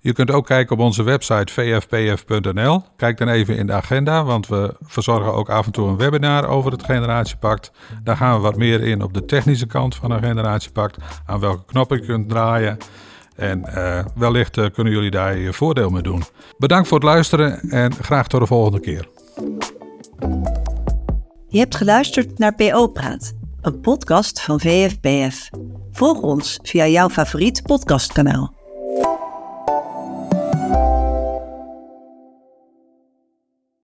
Je 0.00 0.12
kunt 0.12 0.30
ook 0.30 0.46
kijken 0.46 0.76
op 0.76 0.82
onze 0.82 1.02
website 1.02 1.52
vfpf.nl. 1.52 2.82
Kijk 2.96 3.18
dan 3.18 3.28
even 3.28 3.56
in 3.56 3.66
de 3.66 3.72
agenda, 3.72 4.24
want 4.24 4.46
we 4.46 4.74
verzorgen 4.80 5.34
ook 5.34 5.48
af 5.48 5.66
en 5.66 5.72
toe 5.72 5.88
een 5.88 5.96
webinar 5.96 6.46
over 6.46 6.72
het 6.72 6.84
generatiepact. 6.84 7.72
Daar 8.02 8.16
gaan 8.16 8.34
we 8.34 8.40
wat 8.40 8.56
meer 8.56 8.80
in 8.82 9.02
op 9.02 9.14
de 9.14 9.24
technische 9.24 9.66
kant 9.66 9.94
van 9.94 10.10
een 10.10 10.22
generatiepact. 10.22 10.96
Aan 11.26 11.40
welke 11.40 11.64
knoppen 11.64 12.00
je 12.00 12.06
kunt 12.06 12.28
draaien. 12.28 12.78
En 13.38 13.64
uh, 13.68 14.04
wellicht 14.14 14.56
uh, 14.56 14.66
kunnen 14.72 14.92
jullie 14.92 15.10
daar 15.10 15.36
je 15.36 15.52
voordeel 15.52 15.90
mee 15.90 16.02
doen. 16.02 16.22
Bedankt 16.56 16.88
voor 16.88 16.98
het 16.98 17.06
luisteren 17.06 17.60
en 17.60 17.94
graag 17.94 18.28
tot 18.28 18.40
de 18.40 18.46
volgende 18.46 18.80
keer. 18.80 19.08
Je 21.48 21.58
hebt 21.58 21.76
geluisterd 21.76 22.38
naar 22.38 22.54
PO 22.54 22.86
Praat, 22.86 23.32
een 23.60 23.80
podcast 23.80 24.40
van 24.40 24.60
VFBF. 24.60 25.48
Volg 25.92 26.20
ons 26.20 26.58
via 26.62 26.86
jouw 26.86 27.08
favoriete 27.08 27.62
podcastkanaal. 27.62 28.57